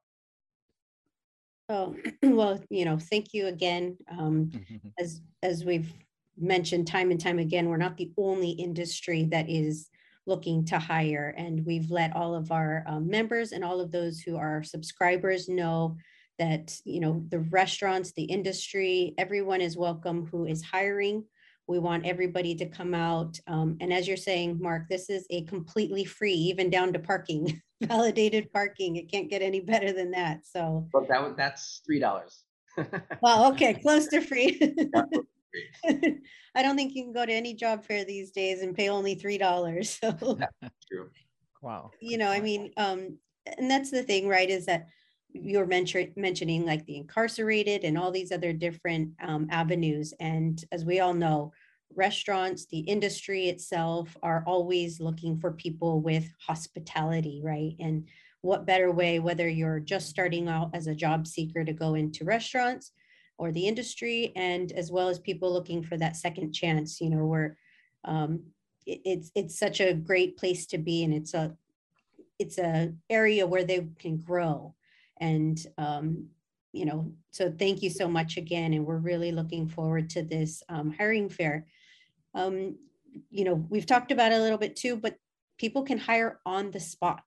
Oh, 1.68 1.96
well, 2.36 2.62
you 2.70 2.86
know, 2.86 3.00
thank 3.00 3.34
you 3.34 3.48
again. 3.48 3.98
Um, 4.12 4.52
as, 5.00 5.22
as 5.42 5.66
we've 5.66 5.92
mentioned 6.38 6.86
time 6.86 7.10
and 7.10 7.20
time 7.20 7.40
again, 7.40 7.70
we're 7.70 7.78
not 7.78 7.98
the 7.98 8.12
only 8.18 8.52
industry 8.52 9.24
that 9.32 9.50
is 9.50 9.90
looking 10.26 10.66
to 10.66 10.80
hire. 10.80 11.34
And 11.38 11.66
we've 11.66 11.92
let 11.92 12.16
all 12.16 12.36
of 12.36 12.52
our 12.52 12.84
um, 12.88 13.08
members 13.08 13.52
and 13.52 13.64
all 13.64 13.80
of 13.80 13.92
those 13.92 14.20
who 14.20 14.38
are 14.38 14.64
subscribers 14.64 15.48
know 15.48 15.98
that, 16.40 16.78
you 16.84 17.00
know, 17.00 17.24
the 17.30 17.40
restaurants, 17.40 18.12
the 18.12 18.24
industry, 18.24 19.14
everyone 19.18 19.62
is 19.62 19.78
welcome 19.78 20.28
who 20.32 20.46
is 20.46 20.64
hiring. 20.64 21.24
We 21.68 21.80
want 21.80 22.06
everybody 22.06 22.54
to 22.56 22.66
come 22.66 22.94
out. 22.94 23.40
Um, 23.48 23.78
and 23.80 23.92
as 23.92 24.08
you're 24.08 24.18
saying, 24.18 24.60
Mark, 24.62 24.88
this 24.90 25.10
is 25.10 25.26
a 25.30 25.44
completely 25.44 26.06
free, 26.06 26.34
even 26.34 26.70
down 26.70 26.94
to 26.94 27.00
parking, 27.00 27.62
validated 27.82 28.52
parking. 28.52 28.98
It 28.98 29.12
can't 29.12 29.30
get 29.30 29.42
any 29.42 29.62
better 29.62 29.92
than 29.92 30.12
that. 30.12 30.46
So, 30.46 30.88
But 30.94 31.08
that 31.08 31.38
that's 31.38 31.82
$3. 31.90 32.30
well, 33.22 33.52
okay, 33.54 33.74
close 33.76 34.08
to 34.08 34.22
free. 34.22 34.60
I 36.56 36.62
don't 36.62 36.76
think 36.76 36.96
you 36.96 37.04
can 37.04 37.14
go 37.14 37.26
to 37.26 37.34
any 37.34 37.54
job 37.54 37.86
fair 37.86 38.06
these 38.06 38.32
days 38.32 38.62
and 38.62 38.76
pay 38.76 38.90
only 38.90 39.16
three 39.16 39.38
dollars. 39.38 40.00
So 40.02 40.12
True. 40.92 41.10
Wow. 41.62 41.92
you 42.00 42.18
know, 42.18 42.30
I 42.30 42.42
mean, 42.42 42.72
um, 42.78 43.18
and 43.58 43.70
that's 43.72 43.90
the 43.90 44.04
thing, 44.04 44.28
right? 44.28 44.50
Is 44.50 44.68
that 44.68 44.88
you're 45.34 45.66
mention, 45.66 46.14
mentioning 46.16 46.66
like 46.66 46.86
the 46.86 46.98
incarcerated 46.98 47.84
and 47.84 47.98
all 47.98 48.12
these 48.12 48.32
other 48.32 48.54
different 48.54 49.12
um, 49.22 49.48
avenues. 49.50 50.14
And 50.20 50.64
as 50.72 50.86
we 50.86 51.00
all 51.00 51.14
know, 51.14 51.52
restaurants, 51.96 52.66
the 52.68 52.80
industry 52.80 53.48
itself 53.48 54.16
are 54.24 54.44
always 54.46 55.00
looking 55.00 55.40
for 55.40 55.52
people 55.52 56.02
with 56.02 56.32
hospitality, 56.40 57.42
right? 57.44 57.76
And 57.80 58.08
what 58.42 58.66
better 58.66 58.92
way, 58.92 59.20
whether 59.20 59.48
you're 59.50 59.80
just 59.80 60.10
starting 60.10 60.48
out 60.48 60.70
as 60.74 60.88
a 60.88 60.96
job 60.96 61.26
seeker 61.28 61.64
to 61.64 61.74
go 61.74 61.96
into 61.96 62.26
restaurants 62.26 62.92
or 63.38 63.52
the 63.52 63.68
industry, 63.68 64.32
and 64.36 64.72
as 64.72 64.92
well 64.92 65.10
as 65.10 65.20
people 65.20 65.52
looking 65.52 65.84
for 65.84 65.98
that 65.98 66.16
second 66.16 66.54
chance, 66.54 67.02
you 67.02 67.10
know, 67.10 67.26
where 67.26 67.58
um, 68.04 68.44
it, 68.86 69.02
it's 69.06 69.32
it's 69.36 69.60
such 69.60 69.82
a 69.82 69.94
great 69.94 70.38
place 70.38 70.66
to 70.68 70.78
be, 70.78 71.04
and 71.04 71.14
it's 71.14 71.34
a 71.34 71.56
it's 72.40 72.58
a 72.58 72.94
area 73.10 73.46
where 73.46 73.64
they 73.64 73.88
can 74.00 74.18
grow, 74.18 74.74
and 75.20 75.66
um, 75.78 76.28
you 76.72 76.86
know, 76.86 77.14
so 77.32 77.54
thank 77.58 77.82
you 77.82 77.90
so 77.90 78.08
much 78.08 78.38
again, 78.38 78.74
and 78.74 78.86
we're 78.86 78.98
really 78.98 79.32
looking 79.32 79.68
forward 79.68 80.10
to 80.12 80.24
this 80.24 80.62
um, 80.70 80.92
hiring 80.92 81.30
fair. 81.30 81.66
Um, 82.34 82.78
you 83.30 83.46
know, 83.46 83.66
we've 83.70 83.86
talked 83.86 84.12
about 84.12 84.34
it 84.34 84.40
a 84.40 84.42
little 84.42 84.58
bit 84.58 84.76
too, 84.76 84.98
but 84.98 85.18
people 85.58 85.84
can 85.84 85.98
hire 85.98 86.40
on 86.46 86.72
the 86.72 86.80
spot. 86.80 87.24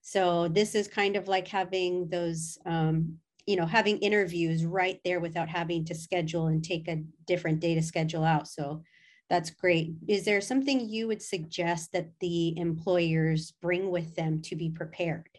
So 0.00 0.48
this 0.48 0.74
is 0.74 0.88
kind 0.88 1.16
of 1.16 1.28
like 1.28 1.46
having 1.46 2.08
those 2.08 2.58
um, 2.66 3.18
you 3.48 3.56
know, 3.56 3.64
having 3.64 3.96
interviews 3.98 4.66
right 4.66 5.00
there 5.06 5.20
without 5.20 5.48
having 5.48 5.82
to 5.82 5.94
schedule 5.94 6.48
and 6.48 6.62
take 6.62 6.86
a 6.86 7.02
different 7.26 7.60
day 7.60 7.74
to 7.74 7.82
schedule 7.82 8.22
out. 8.22 8.46
So 8.46 8.82
that's 9.30 9.48
great. 9.48 9.94
Is 10.06 10.26
there 10.26 10.42
something 10.42 10.86
you 10.86 11.08
would 11.08 11.22
suggest 11.22 11.92
that 11.92 12.10
the 12.20 12.58
employers 12.58 13.54
bring 13.62 13.90
with 13.90 14.14
them 14.16 14.42
to 14.42 14.54
be 14.54 14.68
prepared? 14.68 15.30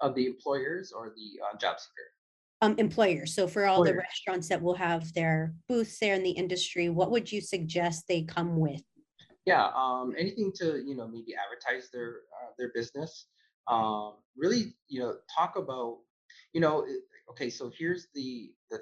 Of 0.00 0.16
the 0.16 0.26
employers 0.26 0.90
or 0.90 1.10
the 1.10 1.40
uh, 1.44 1.56
job 1.58 1.78
seeker? 1.78 2.10
Um, 2.60 2.74
employers. 2.76 3.36
So 3.36 3.46
for 3.46 3.66
all 3.66 3.84
the 3.84 3.94
restaurants 3.94 4.48
that 4.48 4.60
will 4.60 4.74
have 4.74 5.12
their 5.14 5.54
booths 5.68 6.00
there 6.00 6.14
in 6.14 6.24
the 6.24 6.30
industry, 6.30 6.88
what 6.88 7.12
would 7.12 7.30
you 7.30 7.40
suggest 7.40 8.08
they 8.08 8.22
come 8.22 8.56
with? 8.56 8.82
Yeah, 9.46 9.70
um, 9.76 10.12
anything 10.18 10.50
to 10.56 10.82
you 10.84 10.96
know 10.96 11.06
maybe 11.06 11.36
advertise 11.36 11.88
their 11.92 12.22
uh, 12.34 12.50
their 12.58 12.72
business. 12.74 13.26
Um, 13.68 14.14
really, 14.36 14.74
you 14.88 14.98
know, 14.98 15.18
talk 15.32 15.54
about 15.54 15.98
you 16.52 16.60
know. 16.60 16.84
Okay, 17.30 17.50
so 17.50 17.70
here's 17.76 18.08
the 18.14 18.50
the 18.70 18.80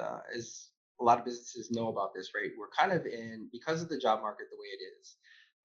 uh, 0.00 0.20
as 0.36 0.70
a 1.00 1.04
lot 1.04 1.18
of 1.18 1.24
businesses 1.24 1.70
know 1.70 1.88
about 1.88 2.14
this, 2.14 2.32
right? 2.34 2.50
We're 2.58 2.70
kind 2.76 2.92
of 2.92 3.06
in 3.06 3.48
because 3.52 3.82
of 3.82 3.88
the 3.88 3.98
job 3.98 4.20
market 4.20 4.46
the 4.50 4.56
way 4.56 4.68
it 4.68 4.82
is. 5.00 5.16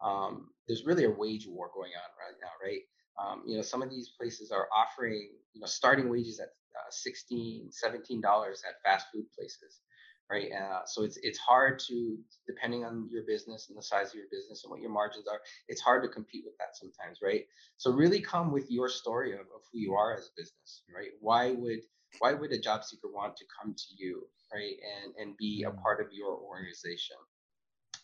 Um, 0.02 0.50
there's 0.68 0.86
really 0.86 1.06
a 1.06 1.12
wage 1.12 1.48
war 1.48 1.70
going 1.74 1.92
on 1.92 2.10
right 2.20 2.38
now, 2.42 2.52
right? 2.63 2.82
Um, 3.20 3.44
you 3.46 3.58
know, 3.58 3.62
some 3.63 3.82
of 3.82 3.89
these 3.89 4.10
places 4.20 4.52
are 4.52 4.68
offering 4.76 5.30
you 5.54 5.62
know 5.62 5.68
starting 5.68 6.10
wages 6.10 6.39
at 6.39 6.50
uh, 6.76 6.89
16 6.92 7.70
17 7.72 8.22
dollars 8.22 8.63
at 8.68 8.76
fast 8.84 9.08
food 9.13 9.26
places 9.38 9.82
right? 10.30 10.52
Uh, 10.52 10.86
so 10.86 11.04
it's 11.04 11.18
it's 11.24 11.39
hard 11.39 11.80
to 11.88 12.18
depending 12.48 12.86
on 12.86 13.08
your 13.12 13.24
business 13.24 13.70
and 13.70 13.78
the 13.78 13.84
size 13.84 14.10
of 14.10 14.15
your 14.15 14.30
business 14.32 14.63
and 14.63 14.72
what 14.72 14.82
your 14.82 14.92
margins 14.92 15.28
are 15.28 15.42
it's 15.68 15.82
hard 15.82 16.04
to 16.04 16.10
compete 16.10 16.44
with 16.46 16.58
that 16.60 16.76
sometimes 16.76 17.20
right? 17.24 17.46
So 17.78 17.92
really 17.92 18.22
come 18.22 18.52
with 18.52 18.70
your 18.72 18.89
story 18.89 19.34
of, 19.34 19.42
of 19.42 19.62
who 19.72 19.80
you 19.80 19.94
are 19.96 20.15
as 20.15 20.28
a 20.28 20.36
business 20.42 20.84
right? 20.96 21.12
Why 21.20 21.52
would 21.52 21.82
why 22.20 22.34
would 22.34 22.52
a 22.52 22.60
job 22.60 22.84
seeker 22.84 23.10
want 23.12 23.38
to 23.38 23.46
come 23.62 23.74
to 23.76 23.86
you 23.98 24.28
right? 24.54 24.76
And 25.04 25.13
and 25.20 25.38
be 25.38 25.63
a 25.68 25.72
Mm. 25.72 25.82
part 25.84 26.02
of 26.02 26.13
your 26.13 26.38
organization. 26.38 27.18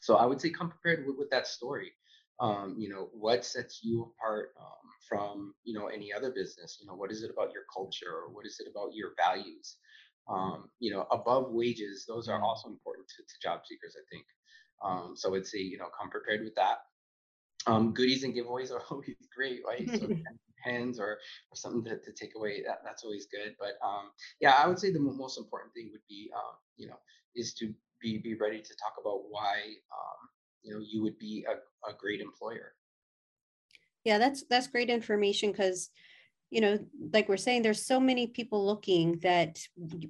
So 0.02 0.16
i 0.18 0.26
would 0.26 0.42
say 0.42 0.50
come 0.50 0.70
prepared 0.70 1.06
with, 1.08 1.18
with 1.18 1.30
that 1.32 1.48
story. 1.48 1.94
Um, 2.40 2.76
you 2.78 2.90
know 2.90 3.10
what 3.14 3.46
sets 3.46 3.80
you 3.84 4.12
apart 4.14 4.54
um, 4.60 4.90
from 5.08 5.56
you 5.64 5.78
know 5.78 5.88
any 5.88 6.12
other 6.14 6.32
business? 6.32 6.78
You 6.82 6.88
know 6.88 6.96
what 6.96 7.12
is 7.12 7.24
it 7.24 7.32
about 7.32 7.54
your 7.54 7.64
culture 7.74 8.12
or 8.12 8.30
what 8.34 8.46
is 8.46 8.60
it 8.60 8.68
about 8.70 8.94
your 8.94 9.12
values 9.18 9.78
um, 10.30 10.70
you 10.80 10.92
know 10.92 11.06
above 11.12 11.52
wages 11.52 12.06
those 12.08 12.28
are 12.30 12.42
Mm. 12.42 12.44
also 12.44 12.70
important 12.70 13.08
to, 13.10 13.24
to 13.24 13.36
job 13.42 13.62
seekers 13.66 13.96
i 13.98 14.04
think. 14.12 14.26
Um, 14.84 15.16
so 15.16 15.34
i'd 15.36 15.48
say 15.48 15.60
you 15.60 15.78
know 15.78 15.88
come 16.00 16.10
prepared 16.10 16.44
with 16.44 16.56
that. 16.56 16.80
Um, 17.68 17.94
goodies 17.94 18.24
and 18.24 18.34
giveaways 18.34 18.72
are 18.72 18.82
always 18.92 19.16
great 19.36 19.62
right? 19.68 19.90
So 19.94 20.08
pens 20.64 21.00
or, 21.00 21.18
or 21.52 21.56
something 21.56 21.84
to, 21.86 21.98
to 22.00 22.12
take 22.14 22.34
away 22.36 22.64
that 22.66 22.80
that's 22.84 23.04
always 23.04 23.28
good. 23.28 23.56
But 23.60 23.76
um, 23.86 24.12
yeah 24.42 24.54
i 24.62 24.68
would 24.68 24.80
say 24.80 24.92
the 24.92 25.00
most 25.00 25.38
important 25.38 25.74
thing 25.74 25.90
would 25.92 26.06
be 26.10 26.32
um, 26.36 26.56
you 26.78 26.88
know 26.88 26.98
is 27.36 27.54
to 27.56 27.74
be 28.02 28.20
be 28.20 28.36
ready 28.36 28.62
to 28.62 28.74
talk 28.82 28.94
about 29.02 29.30
why 29.30 29.58
um, 29.98 30.20
you 30.64 30.74
know 30.74 30.82
you 30.88 31.02
would 31.04 31.18
be 31.20 31.46
a, 31.50 31.90
a 31.90 31.94
great 32.00 32.22
employer. 32.22 32.74
Yeah, 34.04 34.18
that's 34.18 34.44
that's 34.44 34.68
great 34.68 34.90
information 34.90 35.52
because, 35.52 35.90
you 36.56 36.62
know, 36.62 36.80
like 37.12 37.28
we're 37.28 37.36
saying, 37.36 37.64
there's 37.64 37.86
so 37.86 38.00
many 38.00 38.28
people 38.28 38.66
looking 38.66 39.20
that 39.20 39.60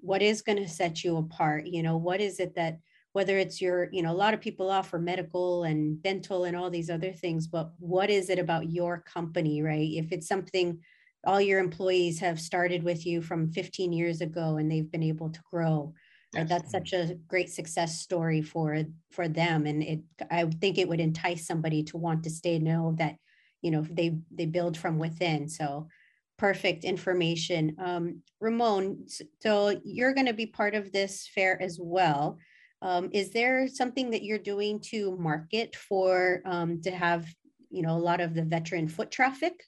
what 0.01 0.21
is 0.21 0.43
going 0.43 0.60
to 0.60 0.69
set 0.69 1.03
you 1.03 1.17
apart? 1.17 1.65
You 1.65 1.81
know, 1.81 1.97
what 1.97 2.21
is 2.21 2.39
it 2.39 2.53
that 2.53 2.77
whether 3.13 3.39
it's 3.39 3.60
your, 3.60 3.89
you 3.91 4.03
know, 4.03 4.12
a 4.12 4.21
lot 4.23 4.36
of 4.36 4.41
people 4.41 4.69
offer 4.69 4.99
medical 4.99 5.63
and 5.63 6.03
dental 6.03 6.43
and 6.43 6.55
all 6.55 6.69
these 6.69 6.91
other 6.91 7.12
things, 7.12 7.47
but 7.47 7.71
what 7.79 8.12
is 8.12 8.29
it 8.29 8.38
about 8.38 8.69
your 8.69 8.99
company, 9.12 9.63
right? 9.63 9.89
If 9.93 10.12
it's 10.12 10.27
something 10.27 10.77
all 11.25 11.41
your 11.41 11.60
employees 11.60 12.19
have 12.19 12.39
started 12.39 12.84
with 12.84 13.08
you 13.08 13.23
from 13.23 13.51
15 13.51 13.91
years 13.91 14.21
ago 14.21 14.58
and 14.58 14.71
they've 14.71 14.91
been 14.91 15.01
able 15.01 15.31
to 15.31 15.39
grow, 15.51 15.95
uh, 16.36 16.41
right? 16.41 16.47
That's 16.47 16.71
such 16.71 16.93
a 16.93 17.17
great 17.27 17.49
success 17.49 17.99
story 18.01 18.43
for 18.43 18.84
for 19.10 19.27
them, 19.27 19.65
and 19.65 19.81
it 19.81 20.01
I 20.29 20.45
think 20.45 20.77
it 20.77 20.88
would 20.88 20.99
entice 20.99 21.47
somebody 21.47 21.81
to 21.86 21.97
want 21.97 22.23
to 22.25 22.29
stay, 22.29 22.60
know 22.60 22.93
that 22.99 23.15
you 23.63 23.71
know 23.71 23.84
they 23.89 24.19
they 24.29 24.45
build 24.45 24.77
from 24.77 24.99
within 24.99 25.49
so 25.49 25.88
perfect 26.37 26.83
information. 26.83 27.75
Um 27.79 28.21
ramon 28.41 29.05
so 29.41 29.79
you're 29.83 30.13
going 30.13 30.27
to 30.27 30.33
be 30.33 30.45
part 30.45 30.75
of 30.75 30.91
this 30.91 31.29
fair 31.33 31.61
as 31.61 31.79
well. 31.81 32.37
Um 32.81 33.09
is 33.13 33.31
there 33.31 33.67
something 33.67 34.11
that 34.11 34.23
you're 34.23 34.37
doing 34.37 34.79
to 34.91 35.15
market 35.17 35.75
for 35.75 36.41
um 36.45 36.81
to 36.81 36.91
have 36.91 37.25
you 37.69 37.81
know 37.81 37.95
a 37.95 38.05
lot 38.09 38.21
of 38.21 38.33
the 38.33 38.43
veteran 38.43 38.87
foot 38.87 39.11
traffic? 39.11 39.63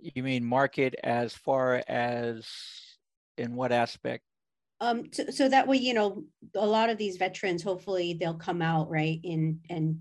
You 0.00 0.22
mean 0.22 0.44
market 0.44 0.94
as 1.02 1.34
far 1.34 1.82
as 1.88 2.46
in 3.38 3.56
what 3.56 3.72
aspect? 3.72 4.24
um 4.80 5.04
so, 5.12 5.24
so 5.30 5.48
that 5.48 5.66
way 5.66 5.76
you 5.76 5.94
know 5.94 6.24
a 6.54 6.66
lot 6.66 6.90
of 6.90 6.98
these 6.98 7.16
veterans 7.16 7.62
hopefully 7.62 8.14
they'll 8.14 8.34
come 8.34 8.60
out 8.60 8.90
right 8.90 9.20
in 9.22 9.60
and 9.70 10.00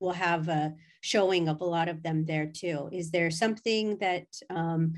we'll 0.00 0.12
have 0.12 0.48
a 0.48 0.74
showing 1.00 1.48
of 1.48 1.60
a 1.60 1.64
lot 1.64 1.88
of 1.88 2.02
them 2.02 2.24
there 2.24 2.46
too. 2.46 2.88
Is 2.92 3.10
there 3.10 3.30
something 3.30 3.98
that 3.98 4.26
um, 4.50 4.94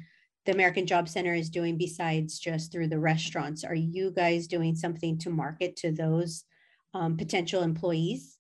the 0.47 0.53
American 0.53 0.87
Job 0.87 1.09
Center 1.09 1.35
is 1.35 1.51
doing 1.51 1.77
besides 1.77 2.39
just 2.39 2.73
through 2.73 2.89
the 2.89 2.99
restaurants? 2.99 3.65
Are 3.65 3.75
you 3.75 4.11
guys 4.11 4.47
doing 4.47 4.75
something 4.75 5.19
to 5.19 5.31
market 5.31 5.77
to 5.77 5.93
those 5.93 6.45
um, 6.95 7.17
potential 7.17 7.63
employees? 7.63 8.39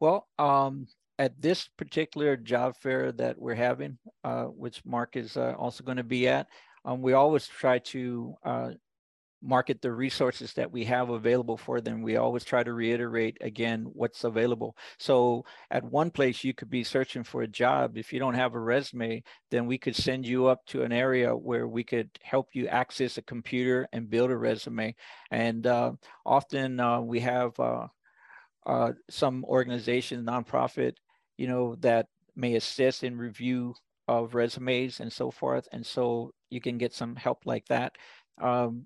Well, 0.00 0.28
um, 0.38 0.86
at 1.18 1.40
this 1.40 1.68
particular 1.76 2.36
job 2.36 2.76
fair 2.76 3.12
that 3.12 3.38
we're 3.38 3.54
having, 3.54 3.98
uh, 4.24 4.44
which 4.44 4.84
Mark 4.84 5.16
is 5.16 5.36
uh, 5.36 5.54
also 5.58 5.82
going 5.82 5.96
to 5.96 6.04
be 6.04 6.28
at, 6.28 6.46
um, 6.84 7.02
we 7.02 7.12
always 7.12 7.46
try 7.46 7.78
to 7.78 8.34
uh, 8.44 8.70
market 9.42 9.80
the 9.80 9.92
resources 9.92 10.52
that 10.54 10.70
we 10.70 10.84
have 10.84 11.10
available 11.10 11.56
for 11.56 11.80
them. 11.80 12.02
We 12.02 12.16
always 12.16 12.44
try 12.44 12.62
to 12.62 12.72
reiterate 12.72 13.38
again 13.40 13.86
what's 13.92 14.24
available. 14.24 14.76
So 14.98 15.44
at 15.70 15.84
one 15.84 16.10
place 16.10 16.42
you 16.42 16.54
could 16.54 16.70
be 16.70 16.84
searching 16.84 17.24
for 17.24 17.42
a 17.42 17.48
job. 17.48 17.96
If 17.96 18.12
you 18.12 18.18
don't 18.18 18.34
have 18.34 18.54
a 18.54 18.60
resume, 18.60 19.22
then 19.50 19.66
we 19.66 19.78
could 19.78 19.94
send 19.96 20.26
you 20.26 20.46
up 20.46 20.64
to 20.66 20.82
an 20.82 20.92
area 20.92 21.34
where 21.36 21.68
we 21.68 21.84
could 21.84 22.10
help 22.22 22.48
you 22.52 22.66
access 22.68 23.18
a 23.18 23.22
computer 23.22 23.86
and 23.92 24.10
build 24.10 24.30
a 24.30 24.36
resume. 24.36 24.94
And 25.30 25.66
uh, 25.66 25.92
often 26.26 26.80
uh, 26.80 27.00
we 27.00 27.20
have 27.20 27.58
uh, 27.60 27.86
uh, 28.66 28.92
some 29.08 29.44
organization, 29.44 30.24
nonprofit, 30.24 30.94
you 31.36 31.46
know, 31.46 31.76
that 31.76 32.06
may 32.34 32.54
assist 32.56 33.04
in 33.04 33.16
review 33.16 33.74
of 34.08 34.34
resumes 34.34 35.00
and 35.00 35.12
so 35.12 35.30
forth. 35.30 35.68
And 35.72 35.84
so 35.84 36.32
you 36.50 36.60
can 36.60 36.78
get 36.78 36.94
some 36.94 37.14
help 37.14 37.42
like 37.44 37.66
that. 37.66 37.92
Um, 38.40 38.84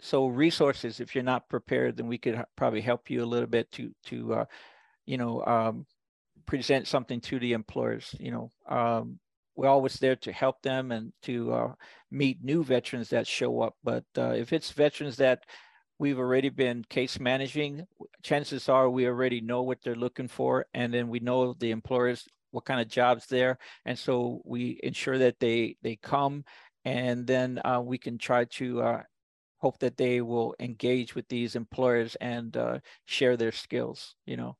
so 0.00 0.26
resources, 0.26 1.00
if 1.00 1.14
you're 1.14 1.24
not 1.24 1.48
prepared, 1.48 1.96
then 1.96 2.06
we 2.06 2.18
could 2.18 2.42
probably 2.56 2.80
help 2.80 3.10
you 3.10 3.22
a 3.22 3.26
little 3.26 3.46
bit 3.48 3.70
to, 3.72 3.90
to 4.06 4.34
uh, 4.34 4.44
you 5.06 5.18
know, 5.18 5.44
um, 5.44 5.86
present 6.46 6.86
something 6.86 7.20
to 7.20 7.38
the 7.38 7.52
employers. 7.52 8.14
You 8.18 8.30
know, 8.30 8.52
um, 8.68 9.18
we're 9.56 9.68
always 9.68 9.94
there 9.94 10.16
to 10.16 10.32
help 10.32 10.62
them 10.62 10.92
and 10.92 11.12
to 11.22 11.52
uh, 11.52 11.72
meet 12.10 12.42
new 12.42 12.64
veterans 12.64 13.10
that 13.10 13.26
show 13.26 13.60
up. 13.60 13.74
But 13.82 14.04
uh, 14.16 14.32
if 14.32 14.52
it's 14.52 14.70
veterans 14.70 15.16
that 15.16 15.44
we've 15.98 16.18
already 16.18 16.48
been 16.48 16.84
case 16.88 17.20
managing, 17.20 17.86
chances 18.22 18.68
are 18.68 18.90
we 18.90 19.06
already 19.06 19.40
know 19.40 19.62
what 19.62 19.78
they're 19.82 19.94
looking 19.94 20.28
for, 20.28 20.66
and 20.74 20.92
then 20.92 21.08
we 21.08 21.20
know 21.20 21.54
the 21.54 21.70
employers 21.70 22.26
what 22.50 22.64
kind 22.64 22.80
of 22.80 22.88
jobs 22.88 23.26
there, 23.26 23.58
and 23.84 23.98
so 23.98 24.40
we 24.44 24.78
ensure 24.82 25.18
that 25.18 25.40
they 25.40 25.76
they 25.82 25.96
come, 25.96 26.44
and 26.84 27.26
then 27.26 27.60
uh, 27.64 27.80
we 27.80 27.98
can 27.98 28.16
try 28.16 28.44
to 28.44 28.80
uh, 28.80 29.02
hope 29.64 29.78
that 29.78 29.96
they 29.96 30.20
will 30.20 30.54
engage 30.60 31.14
with 31.14 31.26
these 31.28 31.56
employers 31.56 32.16
and 32.20 32.54
uh, 32.54 32.78
share 33.06 33.34
their 33.34 33.50
skills. 33.50 34.14
You 34.26 34.36
know, 34.36 34.56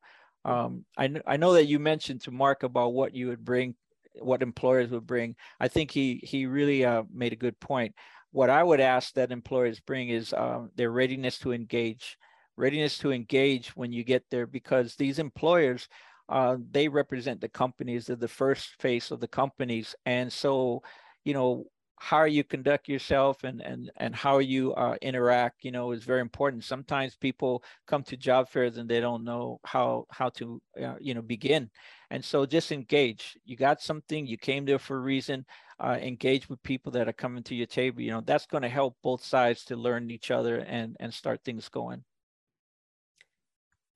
um, 0.47 0.87
I, 0.97 1.05
I 1.27 1.37
know 1.37 1.53
that 1.53 1.67
you 1.67 1.79
mentioned 1.79 2.23
to 2.23 2.31
Mark 2.31 2.63
about 2.63 2.95
what 2.95 3.15
you 3.15 3.29
would 3.29 3.45
bring, 3.45 3.75
what 4.21 4.41
employers 4.41 4.89
would 4.91 5.07
bring. 5.07 5.37
I 5.61 5.69
think 5.69 5.91
he 5.91 6.07
he 6.25 6.47
really 6.47 6.87
uh, 6.87 7.03
made 7.13 7.35
a 7.35 7.45
good 7.45 7.61
point. 7.61 7.95
What 8.33 8.49
I 8.49 8.63
would 8.63 8.81
ask 8.81 9.13
that 9.13 9.31
employers 9.31 9.79
bring 9.79 10.09
is 10.09 10.33
uh, 10.33 10.63
their 10.75 10.91
readiness 10.91 11.39
to 11.41 11.53
engage, 11.53 12.17
readiness 12.57 12.97
to 12.99 13.13
engage 13.13 13.77
when 13.77 13.93
you 13.93 14.05
get 14.05 14.25
there, 14.31 14.47
because 14.47 14.97
these 14.97 15.19
employers, 15.19 15.87
uh, 16.31 16.57
they 16.71 16.89
represent 16.89 17.43
the 17.43 17.51
companies. 17.51 18.07
They're 18.07 18.17
the 18.17 18.39
first 18.45 18.81
face 18.81 19.11
of 19.11 19.21
the 19.21 19.29
companies, 19.43 19.95
and 20.07 20.33
so 20.33 20.83
you 21.25 21.35
know 21.35 21.67
how 21.97 22.25
you 22.25 22.45
conduct 22.45 22.89
yourself 22.89 23.45
and 23.45 23.61
and 23.61 23.91
and 23.97 24.15
how 24.15 24.39
you 24.39 24.75
uh, 24.75 24.97
interact 25.01 25.65
you 25.65 25.71
know 25.71 25.93
is 25.93 26.05
very 26.05 26.21
important. 26.21 26.65
Sometimes 26.65 27.17
people 27.17 27.63
come 27.87 28.03
to 28.05 28.17
job 28.17 28.49
fairs 28.49 28.77
and 28.79 28.89
they 28.89 29.01
don't 29.01 29.25
know 29.25 29.61
how 29.65 30.07
how 30.11 30.29
to 30.31 30.61
uh, 30.83 30.95
you 31.01 31.15
know 31.15 31.23
begin. 31.23 31.71
And 32.11 32.25
so 32.25 32.47
just 32.47 32.73
engage. 32.73 33.37
You 33.45 33.57
got 33.57 33.81
something 33.81 34.27
you 34.27 34.37
came 34.37 34.65
there 34.65 34.79
for 34.79 34.97
a 34.97 35.01
reason 35.01 35.47
uh, 35.81 35.99
engage 36.01 36.49
with 36.49 36.63
people 36.63 36.93
that 36.93 37.09
are 37.09 37.13
coming 37.13 37.43
to 37.45 37.55
your 37.55 37.67
table. 37.67 38.03
You 38.03 38.11
know 38.11 38.21
that's 38.21 38.47
going 38.47 38.63
to 38.63 38.69
help 38.69 38.97
both 39.03 39.25
sides 39.25 39.65
to 39.67 39.77
learn 39.77 40.11
each 40.11 40.31
other 40.31 40.59
and 40.59 40.97
and 41.01 41.13
start 41.13 41.43
things 41.45 41.69
going. 41.69 42.05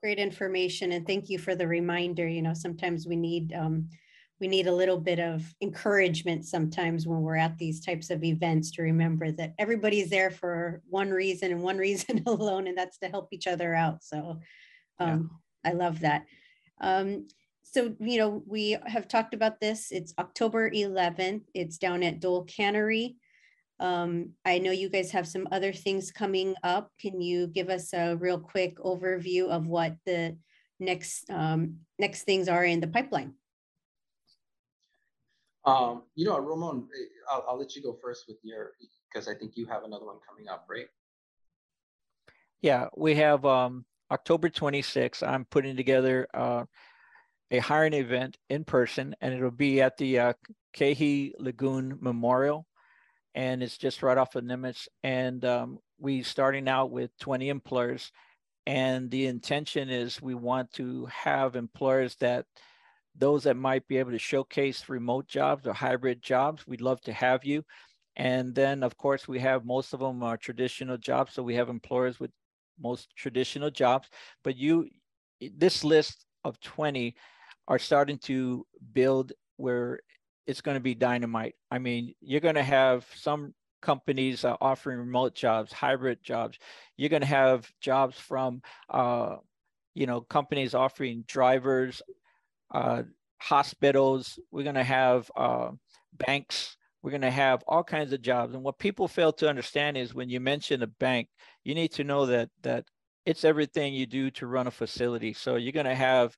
Great 0.03 0.19
information 0.19 0.93
and 0.93 1.05
thank 1.05 1.29
you 1.29 1.39
for 1.39 1.57
the 1.57 1.67
reminder. 1.67 2.27
You 2.29 2.43
know 2.43 2.55
sometimes 2.55 3.07
we 3.07 3.17
need 3.17 3.53
um, 3.53 3.89
we 4.41 4.49
need 4.49 4.67
a 4.67 4.73
little 4.73 4.99
bit 4.99 5.19
of 5.19 5.43
encouragement 5.61 6.45
sometimes 6.45 7.07
when 7.07 7.23
we're 7.23 7.37
at 7.37 7.59
these 7.59 7.85
types 7.85 8.11
of 8.11 8.23
events 8.23 8.71
to 8.73 8.83
remember 8.83 9.33
that 9.33 9.55
everybody's 9.59 10.11
there 10.11 10.31
for 10.31 10.81
one 10.89 11.11
reason 11.11 11.51
and 11.51 11.63
one 11.63 11.79
reason 11.89 12.23
alone, 12.27 12.67
and 12.67 12.79
that's 12.79 12.99
to 12.99 13.09
help 13.09 13.29
each 13.33 13.47
other 13.47 13.75
out. 13.75 14.03
So 14.03 14.41
um, 14.99 15.31
yeah. 15.65 15.71
I 15.71 15.75
love 15.75 16.01
that. 16.01 16.25
Um, 16.81 17.27
so, 17.63 17.95
you 18.01 18.19
know, 18.19 18.43
we 18.47 18.77
have 18.87 19.09
talked 19.09 19.35
about 19.35 19.61
this. 19.61 19.91
It's 19.91 20.15
October 20.19 20.71
11th. 20.71 21.43
It's 21.53 21.77
down 21.77 22.03
at 22.03 22.21
Dole 22.21 22.45
Cannery. 22.45 23.17
Um, 23.81 24.31
I 24.45 24.59
know 24.59 24.73
you 24.73 24.89
guys 24.89 25.11
have 25.13 25.29
some 25.29 25.47
other 25.53 25.73
things 25.73 26.11
coming 26.11 26.55
up. 26.63 26.91
Can 27.01 27.21
you 27.21 27.47
give 27.47 27.69
us 27.69 27.93
a 27.93 28.17
real 28.17 28.39
quick 28.39 28.79
overview 28.79 29.49
of 29.49 29.67
what 29.67 29.97
the 30.07 30.37
next 30.81 31.29
um, 31.31 31.77
next 31.99 32.23
things 32.23 32.49
are 32.49 32.65
in 32.65 32.81
the 32.81 32.89
pipeline? 32.89 33.35
Um, 35.69 36.03
you 36.15 36.25
know, 36.25 36.39
Ramon, 36.39 36.89
eh, 36.95 37.05
I'll, 37.31 37.45
I'll 37.49 37.59
let 37.59 37.77
you 37.77 37.83
go 37.83 37.97
first 38.03 38.25
with 38.29 38.39
your 38.43 38.73
because 39.09 39.29
I 39.29 39.35
think 39.35 39.57
you 39.57 39.67
have 39.67 39.85
another 39.85 40.07
one 40.07 40.17
coming 40.29 40.49
up, 40.49 40.67
right? 40.69 40.87
Yeah, 42.61 42.89
we 42.97 43.15
have 43.17 43.45
um, 43.45 43.85
October 44.11 44.49
26th. 44.49 45.27
I'm 45.27 45.45
putting 45.45 45.77
together 45.77 46.27
uh, 46.35 46.65
a 47.51 47.59
hiring 47.59 47.95
event 47.95 48.37
in 48.51 48.65
person, 48.65 49.15
and 49.21 49.33
it'll 49.33 49.51
be 49.51 49.81
at 49.81 49.97
the 49.97 50.19
uh, 50.19 50.33
Lagoon 50.81 51.99
Memorial, 52.01 52.67
and 53.35 53.63
it's 53.63 53.79
just 53.79 54.03
right 54.03 54.19
off 54.19 54.35
of 54.35 54.45
Nimitz. 54.45 54.89
And 55.03 55.45
um, 55.45 55.79
we 55.99 56.23
starting 56.23 56.69
out 56.69 56.91
with 56.91 57.11
20 57.21 57.49
employers, 57.49 58.11
and 58.67 59.11
the 59.11 59.27
intention 59.27 59.89
is 59.89 60.21
we 60.21 60.35
want 60.35 60.73
to 60.75 61.07
have 61.07 61.57
employers 61.57 62.17
that 62.17 62.47
those 63.19 63.45
that 63.45 63.57
might 63.57 63.87
be 63.89 63.99
able 63.99 64.13
to 64.13 64.19
showcase 64.19 64.89
remote 64.89 65.29
jobs 65.29 65.67
or 65.67 65.73
hybrid 65.73 66.23
jobs, 66.23 66.67
we'd 66.67 66.81
love 66.81 67.01
to 67.03 67.13
have 67.13 67.45
you. 67.45 67.65
And 68.17 68.55
then, 68.55 68.83
of 68.83 68.97
course, 68.97 69.29
we 69.29 69.39
have 69.41 69.65
most 69.65 69.93
of 69.93 70.01
them 70.01 70.23
are 70.23 70.37
traditional 70.37 70.97
jobs. 70.97 71.35
So 71.35 71.43
we 71.43 71.55
have 71.55 71.69
employers 71.69 72.19
with 72.19 72.31
most 72.81 73.09
traditional 73.17 73.71
jobs. 73.71 74.09
But 74.43 74.57
you, 74.57 74.89
this 75.41 75.85
list 75.85 76.25
of 76.45 76.61
20 76.61 77.15
are 77.69 77.79
starting 77.79 78.19
to 78.19 78.67
build 78.93 79.33
where 79.57 80.01
it's 80.47 80.61
going 80.61 80.77
to 80.77 80.81
be 80.81 80.95
dynamite. 80.95 81.55
I 81.71 81.79
mean, 81.79 82.15
you're 82.21 82.41
going 82.41 82.55
to 82.55 82.63
have 82.63 83.07
some 83.15 83.55
companies 83.83 84.45
uh, 84.45 84.57
offering 84.61 84.99
remote 84.99 85.35
jobs, 85.35 85.73
hybrid 85.73 86.23
jobs. 86.23 86.59
You're 86.97 87.11
going 87.11 87.23
to 87.23 87.27
have 87.27 87.71
jobs 87.81 88.19
from, 88.19 88.63
uh, 88.89 89.37
you 89.95 90.07
know, 90.07 90.23
companies 90.23 90.75
offering 90.75 91.25
drivers, 91.27 92.03
uh, 92.73 93.03
hospitals, 93.39 94.39
we're 94.51 94.65
going 94.65 94.75
to 94.75 94.85
have 94.85 95.31
uh, 95.37 95.71
banks, 96.13 96.77
we're 97.03 97.11
going 97.11 97.21
to 97.23 97.31
have 97.31 97.63
all 97.67 97.85
kinds 97.85 98.13
of 98.13 98.23
jobs. 98.23 98.55
And 98.55 98.63
what 98.63 98.79
people 98.79 99.09
fail 99.09 99.33
to 99.35 99.49
understand 99.49 99.97
is 99.97 100.15
when 100.15 100.29
you 100.29 100.41
mention 100.41 100.83
a 100.83 100.87
bank, 100.87 101.29
you 101.65 101.75
need 101.75 101.93
to 101.93 102.05
know 102.05 102.27
that 102.27 102.51
that 102.63 102.85
it's 103.25 103.45
everything 103.45 103.95
you 103.95 104.07
do 104.07 104.31
to 104.33 104.47
run 104.47 104.67
a 104.67 104.71
facility. 104.71 105.33
So 105.33 105.57
you're 105.57 105.73
going 105.73 105.87
to 105.87 105.95
have, 105.95 106.35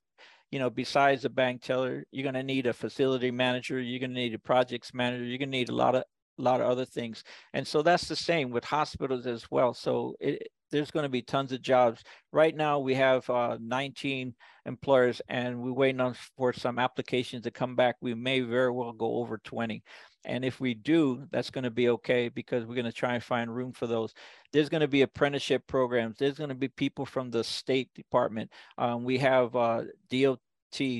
you 0.51 0.59
know, 0.59 0.69
besides 0.69 1.23
a 1.25 1.29
bank 1.29 1.61
teller, 1.61 2.03
you're 2.11 2.23
going 2.23 2.35
to 2.35 2.43
need 2.43 2.67
a 2.67 2.73
facility 2.73 3.31
manager, 3.31 3.79
you're 3.79 3.99
going 3.99 4.13
to 4.13 4.19
need 4.19 4.33
a 4.33 4.39
projects 4.39 4.93
manager, 4.93 5.23
you're 5.23 5.37
going 5.37 5.51
to 5.51 5.57
need 5.57 5.69
a 5.69 5.75
lot 5.75 5.95
of 5.95 6.03
a 6.39 6.41
lot 6.41 6.61
of 6.61 6.67
other 6.67 6.85
things. 6.85 7.23
And 7.53 7.67
so 7.67 7.81
that's 7.81 8.07
the 8.07 8.15
same 8.15 8.51
with 8.51 8.63
hospitals 8.63 9.25
as 9.25 9.49
well. 9.51 9.73
So 9.73 10.15
it, 10.19 10.47
there's 10.71 10.91
going 10.91 11.03
to 11.03 11.09
be 11.09 11.21
tons 11.21 11.51
of 11.51 11.61
jobs. 11.61 12.03
Right 12.31 12.55
now, 12.55 12.79
we 12.79 12.95
have 12.95 13.29
uh, 13.29 13.57
19 13.61 14.33
employers, 14.65 15.21
and 15.27 15.61
we're 15.61 15.73
waiting 15.73 16.01
on 16.01 16.15
for 16.37 16.53
some 16.53 16.79
applications 16.79 17.43
to 17.43 17.51
come 17.51 17.75
back. 17.75 17.97
We 18.01 18.13
may 18.13 18.41
very 18.41 18.71
well 18.71 18.93
go 18.93 19.15
over 19.15 19.37
20. 19.37 19.83
And 20.23 20.45
if 20.45 20.59
we 20.59 20.73
do, 20.73 21.27
that's 21.31 21.49
going 21.49 21.63
to 21.63 21.71
be 21.71 21.89
okay 21.89 22.29
because 22.29 22.65
we're 22.65 22.75
going 22.75 22.85
to 22.85 22.91
try 22.91 23.15
and 23.15 23.23
find 23.23 23.53
room 23.53 23.71
for 23.71 23.87
those. 23.87 24.13
There's 24.53 24.69
going 24.69 24.81
to 24.81 24.87
be 24.87 25.01
apprenticeship 25.01 25.65
programs. 25.67 26.17
There's 26.17 26.37
going 26.37 26.49
to 26.49 26.55
be 26.55 26.67
people 26.67 27.05
from 27.05 27.31
the 27.31 27.43
State 27.43 27.89
Department. 27.95 28.51
Um, 28.77 29.03
we 29.03 29.17
have 29.17 29.55
uh, 29.55 29.83
DOT, 30.11 30.39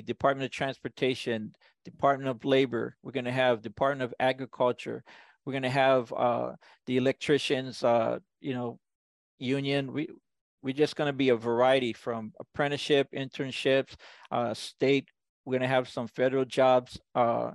Department 0.06 0.46
of 0.46 0.52
Transportation, 0.52 1.54
Department 1.86 2.30
of 2.30 2.44
Labor. 2.46 2.96
We're 3.04 3.12
going 3.12 3.26
to 3.26 3.32
have 3.32 3.62
Department 3.62 4.04
of 4.04 4.14
Agriculture. 4.20 5.04
We're 5.46 5.54
going 5.54 5.64
to 5.64 5.70
have 5.70 6.12
uh, 6.14 6.54
the 6.88 6.98
electricians, 6.98 7.84
uh, 7.84 8.20
you 8.40 8.54
know, 8.54 8.80
union. 9.42 9.92
We 9.94 10.10
we're 10.64 10.74
just 10.74 10.96
going 10.96 11.08
to 11.08 11.14
be 11.14 11.30
a 11.30 11.36
variety 11.36 11.92
from 11.92 12.34
apprenticeship, 12.40 13.08
internships, 13.16 13.96
uh, 14.30 14.54
state. 14.54 15.08
We're 15.44 15.54
going 15.54 15.62
to 15.62 15.76
have 15.76 15.90
some 15.90 16.08
federal 16.08 16.46
jobs. 16.46 17.00
Uh, 17.16 17.52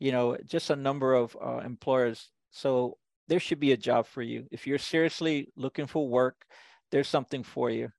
you 0.00 0.10
know, 0.10 0.36
just 0.44 0.70
a 0.70 0.76
number 0.76 1.14
of 1.14 1.36
uh, 1.40 1.58
employers. 1.58 2.30
So 2.50 2.98
there 3.28 3.38
should 3.38 3.60
be 3.60 3.70
a 3.70 3.76
job 3.76 4.06
for 4.06 4.22
you. 4.22 4.46
If 4.50 4.66
you're 4.66 4.78
seriously 4.78 5.52
looking 5.56 5.86
for 5.86 6.08
work, 6.08 6.44
there's 6.90 7.06
something 7.06 7.44
for 7.44 7.70
you. 7.70 7.90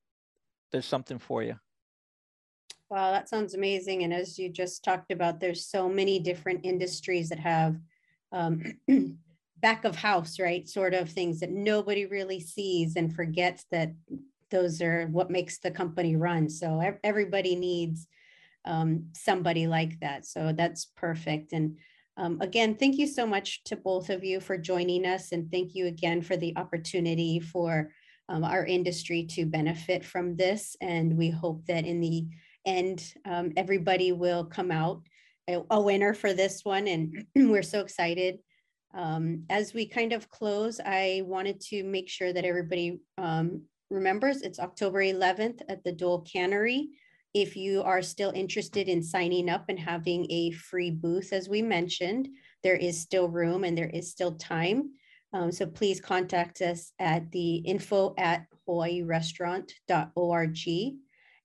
There's 0.71 0.85
something 0.85 1.17
for 1.17 1.43
you. 1.43 1.55
Wow, 2.89 3.11
that 3.11 3.29
sounds 3.29 3.53
amazing. 3.53 4.03
And 4.03 4.13
as 4.13 4.37
you 4.37 4.49
just 4.49 4.83
talked 4.83 5.11
about, 5.11 5.39
there's 5.39 5.65
so 5.65 5.87
many 5.87 6.19
different 6.19 6.65
industries 6.65 7.29
that 7.29 7.39
have 7.39 7.77
um, 8.33 8.61
back 9.63 9.85
of 9.85 9.95
house, 9.95 10.39
right? 10.39 10.67
Sort 10.67 10.93
of 10.93 11.09
things 11.09 11.39
that 11.39 11.49
nobody 11.49 12.05
really 12.05 12.41
sees 12.41 12.97
and 12.97 13.15
forgets 13.15 13.65
that 13.71 13.93
those 14.51 14.81
are 14.81 15.07
what 15.07 15.31
makes 15.31 15.57
the 15.57 15.71
company 15.71 16.17
run. 16.17 16.49
So 16.49 16.81
everybody 17.01 17.55
needs 17.55 18.05
um, 18.65 19.05
somebody 19.13 19.65
like 19.65 19.99
that. 20.01 20.25
So 20.25 20.53
that's 20.55 20.85
perfect. 20.97 21.53
And 21.53 21.77
um, 22.17 22.39
again, 22.41 22.75
thank 22.75 22.97
you 22.97 23.07
so 23.07 23.25
much 23.25 23.63
to 23.63 23.77
both 23.77 24.09
of 24.09 24.21
you 24.23 24.41
for 24.41 24.57
joining 24.57 25.05
us. 25.05 25.31
And 25.31 25.49
thank 25.49 25.73
you 25.73 25.87
again 25.87 26.21
for 26.21 26.35
the 26.35 26.55
opportunity 26.57 27.39
for 27.39 27.89
um, 28.27 28.43
our 28.43 28.65
industry 28.65 29.25
to 29.31 29.45
benefit 29.45 30.03
from 30.03 30.35
this. 30.35 30.75
And 30.81 31.17
we 31.17 31.29
hope 31.29 31.65
that 31.67 31.85
in 31.85 32.01
the 32.01 32.27
end, 32.65 33.13
um, 33.25 33.53
everybody 33.55 34.11
will 34.11 34.43
come 34.43 34.71
out 34.71 35.03
a, 35.49 35.61
a 35.71 35.81
winner 35.81 36.13
for 36.13 36.33
this 36.33 36.65
one. 36.65 36.87
And 36.87 37.25
we're 37.35 37.63
so 37.63 37.79
excited 37.79 38.39
um, 38.93 39.45
as 39.49 39.73
we 39.73 39.87
kind 39.87 40.13
of 40.13 40.29
close, 40.29 40.79
I 40.85 41.23
wanted 41.25 41.59
to 41.61 41.83
make 41.83 42.09
sure 42.09 42.31
that 42.31 42.45
everybody 42.45 42.99
um, 43.17 43.63
remembers 43.89 44.41
it's 44.41 44.59
October 44.59 44.99
11th 44.99 45.61
at 45.69 45.83
the 45.83 45.91
Dole 45.91 46.21
Cannery. 46.21 46.89
If 47.33 47.55
you 47.55 47.81
are 47.81 48.03
still 48.03 48.31
interested 48.35 48.87
in 48.87 49.01
signing 49.01 49.49
up 49.49 49.65
and 49.69 49.79
having 49.79 50.27
a 50.29 50.51
free 50.51 50.91
booth, 50.91 51.33
as 51.33 51.49
we 51.49 51.63
mentioned, 51.63 52.29
there 52.61 52.75
is 52.75 53.01
still 53.01 53.27
room 53.27 53.63
and 53.63 53.77
there 53.77 53.89
is 53.89 54.11
still 54.11 54.35
time. 54.35 54.91
Um, 55.33 55.51
so 55.51 55.65
please 55.65 55.99
contact 55.99 56.61
us 56.61 56.91
at 56.99 57.31
the 57.31 57.55
info 57.55 58.13
at 58.17 58.45
hawaiirestaurant.org. 58.67 60.93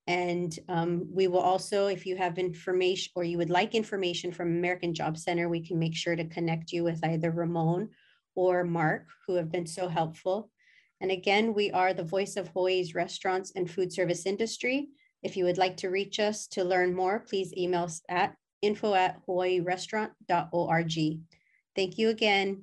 And 0.08 0.58
um, 0.70 1.06
we 1.12 1.28
will 1.28 1.40
also, 1.40 1.86
if 1.88 2.06
you 2.06 2.16
have 2.16 2.38
information 2.38 3.12
or 3.14 3.24
you 3.24 3.36
would 3.36 3.50
like 3.50 3.74
information 3.74 4.32
from 4.32 4.48
American 4.48 4.94
Job 4.94 5.18
Center, 5.18 5.50
we 5.50 5.60
can 5.60 5.78
make 5.78 5.94
sure 5.94 6.16
to 6.16 6.24
connect 6.24 6.72
you 6.72 6.82
with 6.82 7.04
either 7.04 7.30
Ramon 7.30 7.90
or 8.34 8.64
Mark, 8.64 9.06
who 9.26 9.34
have 9.34 9.52
been 9.52 9.66
so 9.66 9.86
helpful. 9.86 10.50
And 11.02 11.10
again, 11.10 11.52
we 11.52 11.70
are 11.72 11.92
the 11.92 12.04
voice 12.04 12.36
of 12.36 12.48
Hawaii's 12.48 12.94
restaurants 12.94 13.52
and 13.54 13.70
food 13.70 13.92
service 13.92 14.24
industry. 14.24 14.88
If 15.22 15.36
you 15.36 15.44
would 15.44 15.58
like 15.58 15.76
to 15.78 15.90
reach 15.90 16.18
us 16.20 16.46
to 16.48 16.64
learn 16.64 16.94
more, 16.94 17.20
please 17.20 17.52
email 17.54 17.84
us 17.84 18.00
at 18.08 18.34
info 18.62 18.94
at 18.94 19.20
hawaiirestaurant.org. 19.26 21.20
Thank 21.76 21.98
you 21.98 22.08
again. 22.08 22.62